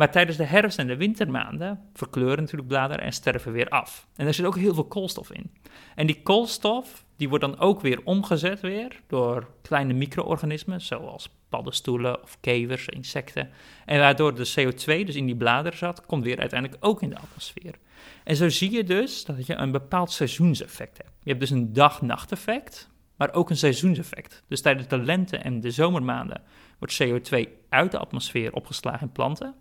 Maar 0.00 0.10
tijdens 0.10 0.36
de 0.36 0.44
herfst- 0.44 0.78
en 0.78 0.86
de 0.86 0.96
wintermaanden 0.96 1.80
verkleuren 1.94 2.38
natuurlijk 2.38 2.68
bladeren 2.68 3.04
en 3.04 3.12
sterven 3.12 3.52
weer 3.52 3.68
af. 3.68 4.06
En 4.16 4.26
er 4.26 4.34
zit 4.34 4.46
ook 4.46 4.56
heel 4.56 4.74
veel 4.74 4.84
koolstof 4.84 5.32
in. 5.32 5.50
En 5.94 6.06
die 6.06 6.22
koolstof 6.22 7.04
die 7.16 7.28
wordt 7.28 7.44
dan 7.44 7.58
ook 7.58 7.80
weer 7.80 8.00
omgezet 8.04 8.60
weer 8.60 9.00
door 9.06 9.50
kleine 9.62 9.92
micro-organismen, 9.92 10.80
zoals 10.80 11.30
paddenstoelen 11.48 12.22
of 12.22 12.38
kevers, 12.40 12.86
insecten. 12.86 13.50
En 13.86 13.98
waardoor 13.98 14.34
de 14.34 14.52
CO2 14.58 15.04
dus 15.04 15.14
in 15.14 15.26
die 15.26 15.36
bladeren 15.36 15.78
zat, 15.78 16.06
komt 16.06 16.24
weer 16.24 16.38
uiteindelijk 16.38 16.84
ook 16.84 17.02
in 17.02 17.10
de 17.10 17.18
atmosfeer. 17.18 17.74
En 18.24 18.36
zo 18.36 18.48
zie 18.48 18.70
je 18.70 18.84
dus 18.84 19.24
dat 19.24 19.46
je 19.46 19.54
een 19.54 19.70
bepaald 19.70 20.10
seizoenseffect 20.10 20.96
hebt. 20.96 21.12
Je 21.22 21.28
hebt 21.28 21.40
dus 21.40 21.50
een 21.50 21.72
dag-nacht-effect, 21.72 22.90
maar 23.16 23.34
ook 23.34 23.50
een 23.50 23.56
seizoenseffect. 23.56 24.42
Dus 24.48 24.60
tijdens 24.60 24.88
de 24.88 24.98
lente- 24.98 25.36
en 25.36 25.60
de 25.60 25.70
zomermaanden 25.70 26.42
wordt 26.78 27.02
CO2 27.02 27.48
uit 27.68 27.90
de 27.90 27.98
atmosfeer 27.98 28.52
opgeslagen 28.52 29.06
in 29.06 29.12
planten. 29.12 29.54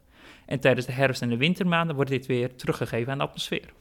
En 0.49 0.59
tijdens 0.59 0.85
de 0.85 0.91
herfst- 0.91 1.21
en 1.21 1.29
de 1.29 1.37
wintermaanden 1.37 1.95
wordt 1.95 2.09
dit 2.09 2.25
weer 2.25 2.55
teruggegeven 2.55 3.11
aan 3.11 3.17
de 3.17 3.23
atmosfeer. 3.23 3.73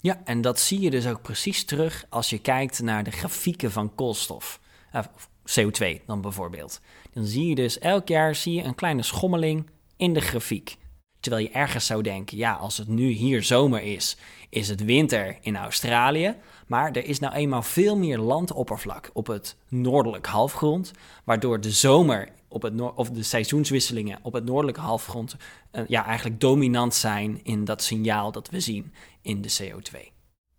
Ja, 0.00 0.20
en 0.24 0.40
dat 0.40 0.60
zie 0.60 0.80
je 0.80 0.90
dus 0.90 1.06
ook 1.06 1.22
precies 1.22 1.64
terug 1.64 2.04
als 2.08 2.30
je 2.30 2.38
kijkt 2.38 2.82
naar 2.82 3.04
de 3.04 3.10
grafieken 3.10 3.70
van 3.70 3.94
koolstof. 3.94 4.60
Uh, 4.94 5.02
CO2 5.44 6.04
dan 6.06 6.20
bijvoorbeeld. 6.20 6.80
Dan 7.12 7.24
zie 7.24 7.46
je 7.46 7.54
dus 7.54 7.78
elk 7.78 8.08
jaar 8.08 8.34
zie 8.34 8.54
je 8.54 8.62
een 8.62 8.74
kleine 8.74 9.02
schommeling 9.02 9.70
in 9.96 10.12
de 10.12 10.20
grafiek. 10.20 10.76
Terwijl 11.20 11.44
je 11.44 11.50
ergens 11.50 11.86
zou 11.86 12.02
denken, 12.02 12.36
ja, 12.36 12.52
als 12.52 12.78
het 12.78 12.88
nu 12.88 13.08
hier 13.08 13.42
zomer 13.42 13.82
is, 13.82 14.16
is 14.50 14.68
het 14.68 14.84
winter 14.84 15.38
in 15.40 15.56
Australië. 15.56 16.36
Maar 16.66 16.90
er 16.90 17.04
is 17.04 17.18
nou 17.18 17.34
eenmaal 17.34 17.62
veel 17.62 17.96
meer 17.96 18.18
landoppervlak 18.18 19.10
op 19.12 19.26
het 19.26 19.56
noordelijk 19.68 20.26
halfgrond, 20.26 20.92
waardoor 21.24 21.60
de 21.60 21.70
zomer 21.70 22.28
op 22.52 22.62
het 22.62 22.80
of 22.94 23.10
de 23.10 23.22
seizoenswisselingen 23.22 24.18
op 24.22 24.32
het 24.32 24.44
noordelijke 24.44 24.80
halfgrond 24.80 25.36
uh, 25.72 25.82
ja, 25.88 26.04
eigenlijk 26.04 26.40
dominant 26.40 26.94
zijn 26.94 27.40
in 27.42 27.64
dat 27.64 27.82
signaal 27.82 28.32
dat 28.32 28.50
we 28.50 28.60
zien 28.60 28.92
in 29.22 29.42
de 29.42 29.56
CO2. 29.62 30.10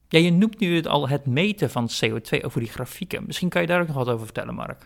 Ja, 0.08 0.20
je 0.20 0.32
noemt 0.32 0.60
nu 0.60 0.76
het 0.76 0.88
al 0.88 1.10
het 1.10 1.26
meten 1.26 1.70
van 1.70 1.90
CO2 2.06 2.42
over 2.42 2.60
die 2.60 2.70
grafieken. 2.70 3.24
Misschien 3.26 3.50
kan 3.50 3.62
je 3.62 3.68
daar 3.68 3.82
ook 3.82 3.88
nog 3.88 3.96
wat 3.96 4.10
over 4.10 4.26
vertellen, 4.26 4.56
Mark. 4.56 4.86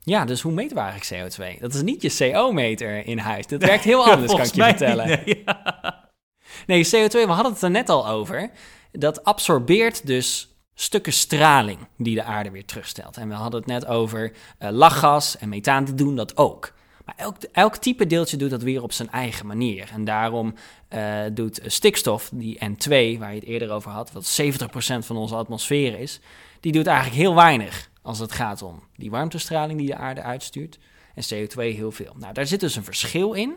Ja, 0.00 0.24
dus 0.24 0.40
hoe 0.40 0.52
meten 0.52 0.76
we 0.76 0.82
eigenlijk 0.82 1.32
CO2? 1.32 1.60
Dat 1.60 1.74
is 1.74 1.82
niet 1.82 2.02
je 2.02 2.32
CO-meter 2.32 3.06
in 3.06 3.18
huis. 3.18 3.46
Dat 3.46 3.64
werkt 3.66 3.84
heel 3.84 4.10
anders, 4.10 4.32
kan 4.32 4.44
ik 4.44 4.54
je 4.54 4.62
vertellen. 4.62 5.06
Nee, 5.06 5.42
ja. 5.44 5.62
Nee, 6.66 6.86
CO2, 6.86 7.10
we 7.10 7.26
hadden 7.26 7.52
het 7.52 7.62
er 7.62 7.70
net 7.70 7.88
al 7.88 8.08
over. 8.08 8.50
Dat 8.92 9.24
absorbeert 9.24 10.06
dus 10.06 10.53
stukken 10.74 11.12
straling 11.12 11.78
die 11.96 12.14
de 12.14 12.22
aarde 12.22 12.50
weer 12.50 12.64
terugstelt. 12.64 13.16
En 13.16 13.28
we 13.28 13.34
hadden 13.34 13.60
het 13.60 13.68
net 13.68 13.86
over 13.86 14.32
uh, 14.32 14.70
lachgas 14.70 15.38
en 15.38 15.48
methaan, 15.48 15.84
die 15.84 15.94
doen 15.94 16.16
dat 16.16 16.36
ook. 16.36 16.72
Maar 17.04 17.14
elk, 17.16 17.36
elk 17.52 17.76
type 17.76 18.06
deeltje 18.06 18.36
doet 18.36 18.50
dat 18.50 18.62
weer 18.62 18.82
op 18.82 18.92
zijn 18.92 19.10
eigen 19.10 19.46
manier. 19.46 19.90
En 19.92 20.04
daarom 20.04 20.54
uh, 20.94 21.20
doet 21.32 21.60
stikstof, 21.64 22.30
die 22.32 22.58
N2, 22.64 23.18
waar 23.18 23.34
je 23.34 23.40
het 23.40 23.44
eerder 23.44 23.70
over 23.70 23.90
had, 23.90 24.12
wat 24.12 24.40
70% 24.42 24.66
van 24.98 25.16
onze 25.16 25.34
atmosfeer 25.34 25.98
is, 25.98 26.20
die 26.60 26.72
doet 26.72 26.86
eigenlijk 26.86 27.16
heel 27.16 27.34
weinig 27.34 27.90
als 28.02 28.18
het 28.18 28.32
gaat 28.32 28.62
om 28.62 28.82
die 28.96 29.10
warmtestraling 29.10 29.78
die 29.78 29.86
de 29.86 29.96
aarde 29.96 30.22
uitstuurt. 30.22 30.78
En 31.14 31.24
CO2 31.34 31.54
heel 31.54 31.92
veel. 31.92 32.14
Nou, 32.18 32.32
daar 32.32 32.46
zit 32.46 32.60
dus 32.60 32.76
een 32.76 32.84
verschil 32.84 33.32
in. 33.32 33.54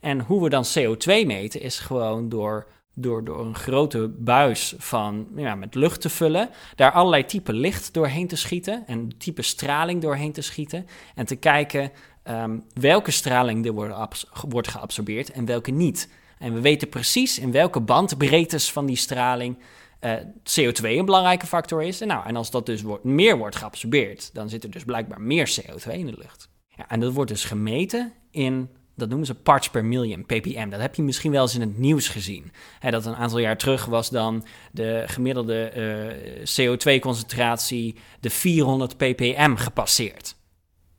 En 0.00 0.20
hoe 0.20 0.42
we 0.42 0.48
dan 0.48 0.64
CO2 0.78 1.26
meten 1.26 1.60
is 1.60 1.78
gewoon 1.78 2.28
door, 2.28 2.66
door, 2.94 3.24
door 3.24 3.46
een 3.46 3.54
grote 3.54 4.08
buis 4.18 4.74
van, 4.78 5.26
ja, 5.36 5.54
met 5.54 5.74
lucht 5.74 6.00
te 6.00 6.08
vullen, 6.08 6.50
daar 6.76 6.92
allerlei 6.92 7.24
type 7.24 7.52
licht 7.52 7.94
doorheen 7.94 8.28
te 8.28 8.36
schieten 8.36 8.86
en 8.86 9.18
type 9.18 9.42
straling 9.42 10.02
doorheen 10.02 10.32
te 10.32 10.42
schieten 10.42 10.86
en 11.14 11.26
te 11.26 11.36
kijken 11.36 11.90
um, 12.24 12.64
welke 12.74 13.10
straling 13.10 13.66
er 13.66 13.72
wordt, 13.72 14.26
wordt 14.48 14.68
geabsorbeerd 14.68 15.30
en 15.30 15.44
welke 15.44 15.70
niet. 15.70 16.08
En 16.38 16.54
we 16.54 16.60
weten 16.60 16.88
precies 16.88 17.38
in 17.38 17.52
welke 17.52 17.80
bandbreedtes 17.80 18.72
van 18.72 18.86
die 18.86 18.96
straling 18.96 19.58
uh, 20.00 20.12
CO2 20.24 20.82
een 20.82 21.04
belangrijke 21.04 21.46
factor 21.46 21.82
is. 21.82 22.00
En, 22.00 22.08
nou, 22.08 22.26
en 22.26 22.36
als 22.36 22.50
dat 22.50 22.66
dus 22.66 22.82
wordt, 22.82 23.04
meer 23.04 23.38
wordt 23.38 23.56
geabsorbeerd, 23.56 24.34
dan 24.34 24.48
zit 24.48 24.64
er 24.64 24.70
dus 24.70 24.84
blijkbaar 24.84 25.20
meer 25.20 25.60
CO2 25.60 25.92
in 25.92 26.06
de 26.06 26.18
lucht. 26.18 26.48
Ja, 26.68 26.88
en 26.88 27.00
dat 27.00 27.12
wordt 27.12 27.30
dus 27.30 27.44
gemeten 27.44 28.12
in 28.30 28.70
dat 28.94 29.08
noemen 29.08 29.26
ze 29.26 29.34
parts 29.34 29.70
per 29.70 29.84
million, 29.84 30.26
ppm. 30.26 30.68
Dat 30.68 30.80
heb 30.80 30.94
je 30.94 31.02
misschien 31.02 31.30
wel 31.30 31.42
eens 31.42 31.54
in 31.54 31.60
het 31.60 31.78
nieuws 31.78 32.08
gezien. 32.08 32.52
dat 32.80 33.06
een 33.06 33.14
aantal 33.14 33.38
jaar 33.38 33.56
terug 33.56 33.84
was 33.84 34.10
dan 34.10 34.44
de 34.72 35.02
gemiddelde 35.06 35.72
uh, 35.76 36.76
CO2-concentratie 36.76 37.96
de 38.20 38.30
400 38.30 38.96
ppm 38.96 39.54
gepasseerd. 39.54 40.36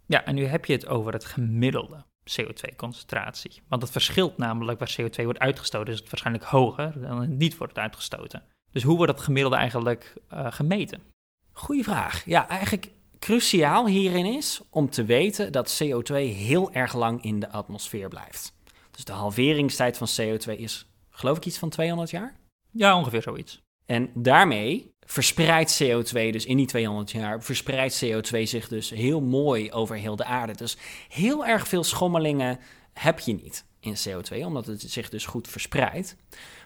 Ja, 0.06 0.26
en 0.26 0.36
nu 0.36 0.46
heb 0.46 0.66
je 0.66 0.74
het 0.74 0.88
over 0.88 1.14
het 1.14 1.26
gemiddelde 1.26 2.04
CO2-concentratie. 2.30 3.62
Want 3.68 3.82
het 3.82 3.92
verschilt 3.92 4.38
namelijk 4.38 4.80
waar 4.80 4.96
CO2 5.02 5.24
wordt 5.24 5.40
uitgestoten, 5.40 5.94
is 5.94 6.00
het 6.00 6.10
waarschijnlijk 6.10 6.46
hoger 6.46 7.02
dan 7.02 7.22
het 7.22 7.30
niet 7.30 7.58
wordt 7.58 7.78
uitgestoten. 7.78 8.44
Dus 8.72 8.84
hoe 8.84 8.98
wordt 8.98 9.12
dat 9.12 9.22
gemiddelde 9.22 9.58
eigenlijk 9.58 10.14
uh, 10.34 10.48
gemeten? 10.50 11.02
Goeie 11.52 11.84
vraag. 11.84 12.26
Ja, 12.26 12.48
eigenlijk 12.48 12.92
cruciaal 13.22 13.88
hierin 13.88 14.26
is 14.26 14.62
om 14.70 14.90
te 14.90 15.04
weten 15.04 15.52
dat 15.52 15.84
CO2 15.84 16.14
heel 16.16 16.72
erg 16.72 16.94
lang 16.94 17.24
in 17.24 17.40
de 17.40 17.50
atmosfeer 17.50 18.10
blijft. 18.10 18.54
Dus 18.92 19.06
de 19.06 19.12
halveringstijd 19.12 19.98
van 19.98 20.08
CO2 20.22 20.58
is, 20.58 20.86
geloof 21.10 21.38
ik, 21.38 21.46
iets 21.46 21.58
van 21.58 21.70
200 21.70 22.10
jaar? 22.10 22.36
Ja, 22.72 22.98
ongeveer 22.98 23.22
zoiets. 23.22 23.62
En 23.86 24.10
daarmee 24.14 24.92
verspreidt 25.06 25.84
CO2 25.84 26.12
dus 26.12 26.46
in 26.46 26.58
die 26.58 26.66
200 26.66 27.12
jaar, 27.12 27.44
verspreidt 27.44 28.06
CO2 28.06 28.42
zich 28.44 28.68
dus 28.68 28.90
heel 28.90 29.22
mooi 29.22 29.72
over 29.72 29.96
heel 29.96 30.16
de 30.16 30.26
aarde. 30.26 30.56
Dus 30.56 30.78
heel 31.08 31.46
erg 31.46 31.68
veel 31.68 31.84
schommelingen 31.84 32.60
heb 32.94 33.20
je 33.20 33.34
niet 33.34 33.66
in 33.80 33.96
CO2, 33.96 34.46
omdat 34.46 34.66
het 34.66 34.82
zich 34.82 35.10
dus 35.10 35.26
goed 35.26 35.48
verspreidt. 35.48 36.16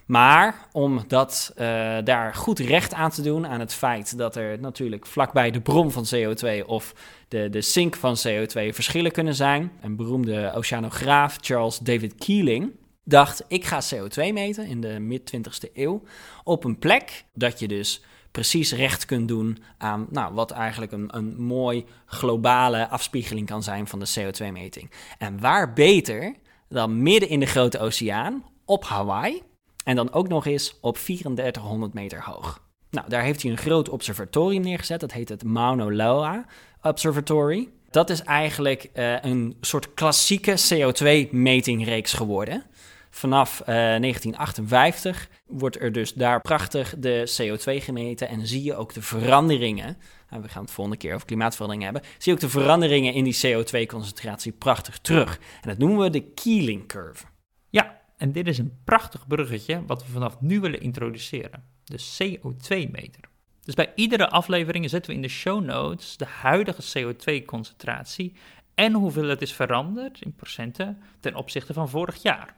Maar 0.06 0.68
om 0.72 1.04
dat, 1.08 1.54
uh, 1.58 1.98
daar 2.04 2.34
goed 2.34 2.60
recht 2.60 2.94
aan 2.94 3.10
te 3.10 3.22
doen 3.22 3.48
aan 3.48 3.60
het 3.60 3.74
feit 3.74 4.18
dat 4.18 4.36
er 4.36 4.60
natuurlijk 4.60 5.06
vlakbij 5.06 5.52
de 5.52 5.62
bron 5.62 5.92
van 5.92 6.06
CO2 6.16 6.66
of 6.66 6.94
de, 7.28 7.50
de 7.50 7.62
sink 7.62 7.96
van 7.96 8.18
CO2 8.28 8.70
verschillen 8.70 9.12
kunnen 9.12 9.36
zijn. 9.36 9.72
Een 9.82 9.96
beroemde 9.96 10.52
oceanograaf, 10.56 11.38
Charles 11.42 11.78
David 11.80 12.16
Keeling, 12.16 12.72
dacht: 13.04 13.44
ik 13.48 13.66
ga 13.66 13.82
CO2 13.96 14.34
meten 14.34 14.68
in 14.68 14.82
de 14.82 15.00
mid-20ste 15.00 15.72
eeuw 15.74 16.04
op 16.44 16.64
een 16.64 16.80
plek 16.80 17.26
dat 17.34 17.60
je 17.60 17.68
dus 17.68 18.04
precies 18.32 18.74
recht 18.74 19.06
kunt 19.06 19.28
doen 19.28 19.58
aan 19.78 20.08
nou, 20.10 20.34
wat 20.34 20.52
eigenlijk 20.52 20.92
een, 20.92 21.16
een 21.16 21.36
mooi 21.44 21.86
globale 22.06 22.88
afspiegeling 22.88 23.48
kan 23.48 23.64
zijn 23.64 23.88
van 23.88 24.00
de 24.00 24.14
CO2-meting. 24.20 24.92
En 25.18 25.40
waar 25.40 25.74
beter 25.74 26.36
dan 26.70 27.02
midden 27.02 27.30
in 27.30 27.40
de 27.40 27.46
grote 27.46 27.80
oceaan 27.80 28.44
op 28.66 28.84
Hawaii 28.84 29.42
en 29.86 29.96
dan 29.96 30.14
ook 30.14 30.28
nog 30.28 30.46
eens 30.46 30.78
op 30.82 30.98
3400 30.98 31.94
meter 31.94 32.24
hoog. 32.24 32.64
Nou, 32.90 33.10
daar 33.10 33.24
heeft 33.24 33.42
hij 33.42 33.52
een 33.52 33.58
groot 33.58 33.90
observatorium 33.90 34.62
neergezet. 34.62 35.00
Dat 35.00 35.12
heet 35.12 35.30
het 35.30 35.44
Mauna 35.44 35.92
Loa 35.92 36.46
Observatory. 36.82 37.70
Dat 37.90 38.10
is 38.10 38.22
eigenlijk 38.22 38.90
uh, 38.94 39.24
een 39.24 39.58
soort 39.62 39.94
klassieke 39.94 40.52
CO2-metingreeks 40.52 42.14
geworden. 42.14 42.64
Vanaf 43.10 43.60
uh, 43.60 43.96
eh, 43.96 44.02
1958 44.02 45.30
wordt 45.48 45.80
er 45.80 45.92
dus 45.92 46.14
daar 46.14 46.42
prachtig 46.42 46.96
de 46.98 47.32
CO2 47.42 47.84
gemeten 47.84 48.28
en 48.28 48.48
zie 48.48 48.64
je 48.64 48.76
ook 48.76 48.94
de 48.94 49.02
veranderingen. 49.02 49.98
Nou, 50.30 50.42
we 50.42 50.50
gaan 50.50 50.62
het 50.64 50.72
volgende 50.72 51.00
keer 51.00 51.14
over 51.14 51.28
klimaatverandering 51.28 51.84
hebben. 51.84 52.02
Zie 52.18 52.32
je 52.32 52.32
ook 52.32 52.40
de 52.40 52.60
veranderingen 52.60 53.14
in 53.14 53.24
die 53.24 53.38
CO2-concentratie 53.46 54.52
prachtig 54.52 54.98
terug. 54.98 55.40
En 55.62 55.70
dat 55.70 55.78
noemen 55.78 56.00
we 56.00 56.10
de 56.10 56.22
Keeling 56.22 56.88
curve. 56.88 57.24
Ja, 57.70 58.02
en 58.18 58.32
dit 58.32 58.48
is 58.48 58.58
een 58.58 58.78
prachtig 58.84 59.28
bruggetje 59.28 59.86
wat 59.86 60.06
we 60.06 60.12
vanaf 60.12 60.42
nu 60.42 60.60
willen 60.60 60.82
introduceren: 60.82 61.64
de 61.84 62.00
CO2-meter. 62.00 63.30
Dus 63.62 63.76
bij 63.76 63.92
iedere 63.96 64.30
aflevering 64.30 64.90
zetten 64.90 65.12
we 65.12 65.16
in 65.16 65.22
de 65.22 65.28
show 65.28 65.64
notes 65.64 66.18
de 66.18 66.26
huidige 66.26 67.16
CO2-concentratie 67.16 68.34
en 68.76 68.94
hoeveel 68.94 69.28
het 69.28 69.42
is 69.42 69.54
veranderd 69.54 70.22
in 70.22 70.36
procenten 70.36 71.02
ten 71.20 71.36
opzichte 71.36 71.74
van 71.74 71.90
vorig 71.90 72.22
jaar. 72.22 72.56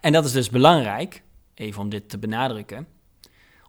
En 0.00 0.12
dat 0.12 0.24
is 0.24 0.32
dus 0.32 0.50
belangrijk, 0.50 1.22
even 1.54 1.82
om 1.82 1.88
dit 1.88 2.08
te 2.08 2.18
benadrukken, 2.18 2.86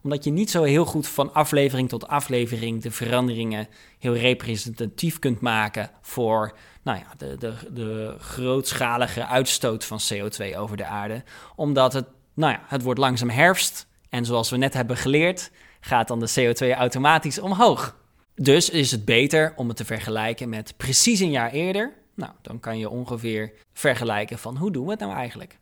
omdat 0.03 0.23
je 0.23 0.31
niet 0.31 0.49
zo 0.49 0.63
heel 0.63 0.85
goed 0.85 1.07
van 1.07 1.33
aflevering 1.33 1.89
tot 1.89 2.07
aflevering 2.07 2.81
de 2.81 2.91
veranderingen 2.91 3.67
heel 3.99 4.15
representatief 4.15 5.19
kunt 5.19 5.41
maken 5.41 5.91
voor 6.01 6.57
nou 6.83 6.97
ja, 6.97 7.13
de, 7.17 7.37
de, 7.37 7.53
de 7.73 8.15
grootschalige 8.19 9.25
uitstoot 9.25 9.85
van 9.85 9.99
CO2 10.13 10.55
over 10.57 10.77
de 10.77 10.85
aarde. 10.85 11.23
Omdat 11.55 11.93
het, 11.93 12.05
nou 12.33 12.53
ja, 12.53 12.61
het 12.67 12.81
wordt 12.81 12.99
langzaam 12.99 13.29
herfst 13.29 13.87
en 14.09 14.25
zoals 14.25 14.49
we 14.49 14.57
net 14.57 14.73
hebben 14.73 14.97
geleerd, 14.97 15.51
gaat 15.79 16.07
dan 16.07 16.19
de 16.19 16.53
CO2 16.53 16.77
automatisch 16.77 17.39
omhoog. 17.39 17.97
Dus 18.35 18.69
is 18.69 18.91
het 18.91 19.05
beter 19.05 19.53
om 19.55 19.67
het 19.67 19.77
te 19.77 19.85
vergelijken 19.85 20.49
met 20.49 20.73
precies 20.77 21.19
een 21.19 21.31
jaar 21.31 21.51
eerder. 21.51 21.93
Nou, 22.15 22.31
dan 22.41 22.59
kan 22.59 22.77
je 22.77 22.89
ongeveer 22.89 23.53
vergelijken 23.73 24.39
van 24.39 24.57
hoe 24.57 24.71
doen 24.71 24.85
we 24.85 24.91
het 24.91 24.99
nou 24.99 25.13
eigenlijk? 25.13 25.59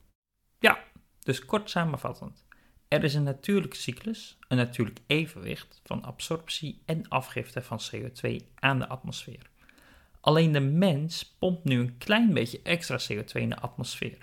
Ja, 0.60 0.80
dus 1.24 1.46
kort 1.46 1.70
samenvattend. 1.70 2.47
Er 2.88 3.04
is 3.04 3.14
een 3.14 3.24
natuurlijke 3.24 3.76
cyclus, 3.76 4.38
een 4.48 4.58
natuurlijk 4.58 5.00
evenwicht 5.08 5.82
van 5.84 6.04
absorptie 6.04 6.82
en 6.86 7.08
afgifte 7.08 7.62
van 7.62 7.80
CO2 7.92 8.36
aan 8.56 8.80
de 8.80 8.88
atmosfeer. 8.88 9.50
Alleen 10.20 10.52
de 10.52 10.60
mens 10.60 11.36
pompt 11.40 11.64
nu 11.64 11.80
een 11.80 11.98
klein 11.98 12.34
beetje 12.34 12.60
extra 12.64 13.00
CO2 13.12 13.32
in 13.32 13.50
de 13.50 13.60
atmosfeer. 13.60 14.18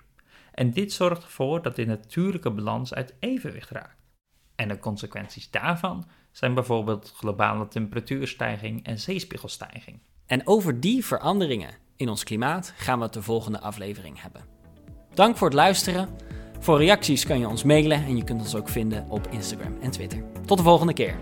En 0.52 0.70
dit 0.70 0.92
zorgt 0.92 1.22
ervoor 1.22 1.62
dat 1.62 1.76
de 1.76 1.86
natuurlijke 1.86 2.50
balans 2.50 2.94
uit 2.94 3.14
evenwicht 3.18 3.70
raakt. 3.70 4.02
En 4.54 4.68
de 4.68 4.78
consequenties 4.78 5.50
daarvan 5.50 6.08
zijn 6.30 6.54
bijvoorbeeld 6.54 7.12
globale 7.16 7.68
temperatuurstijging 7.68 8.84
en 8.84 8.98
zeespiegelstijging. 8.98 9.98
En 10.26 10.46
over 10.46 10.80
die 10.80 11.04
veranderingen 11.04 11.74
in 11.96 12.08
ons 12.08 12.24
klimaat 12.24 12.74
gaan 12.76 12.98
we 12.98 13.04
het 13.04 13.12
de 13.12 13.22
volgende 13.22 13.60
aflevering 13.60 14.22
hebben. 14.22 14.44
Dank 15.14 15.36
voor 15.36 15.46
het 15.46 15.56
luisteren. 15.56 16.08
Voor 16.64 16.78
reacties 16.78 17.26
kan 17.26 17.38
je 17.38 17.48
ons 17.48 17.64
mailen 17.64 18.04
en 18.04 18.16
je 18.16 18.24
kunt 18.24 18.40
ons 18.40 18.54
ook 18.54 18.68
vinden 18.68 19.06
op 19.08 19.28
Instagram 19.30 19.76
en 19.80 19.90
Twitter. 19.90 20.22
Tot 20.46 20.58
de 20.58 20.64
volgende 20.64 20.92
keer. 20.92 21.14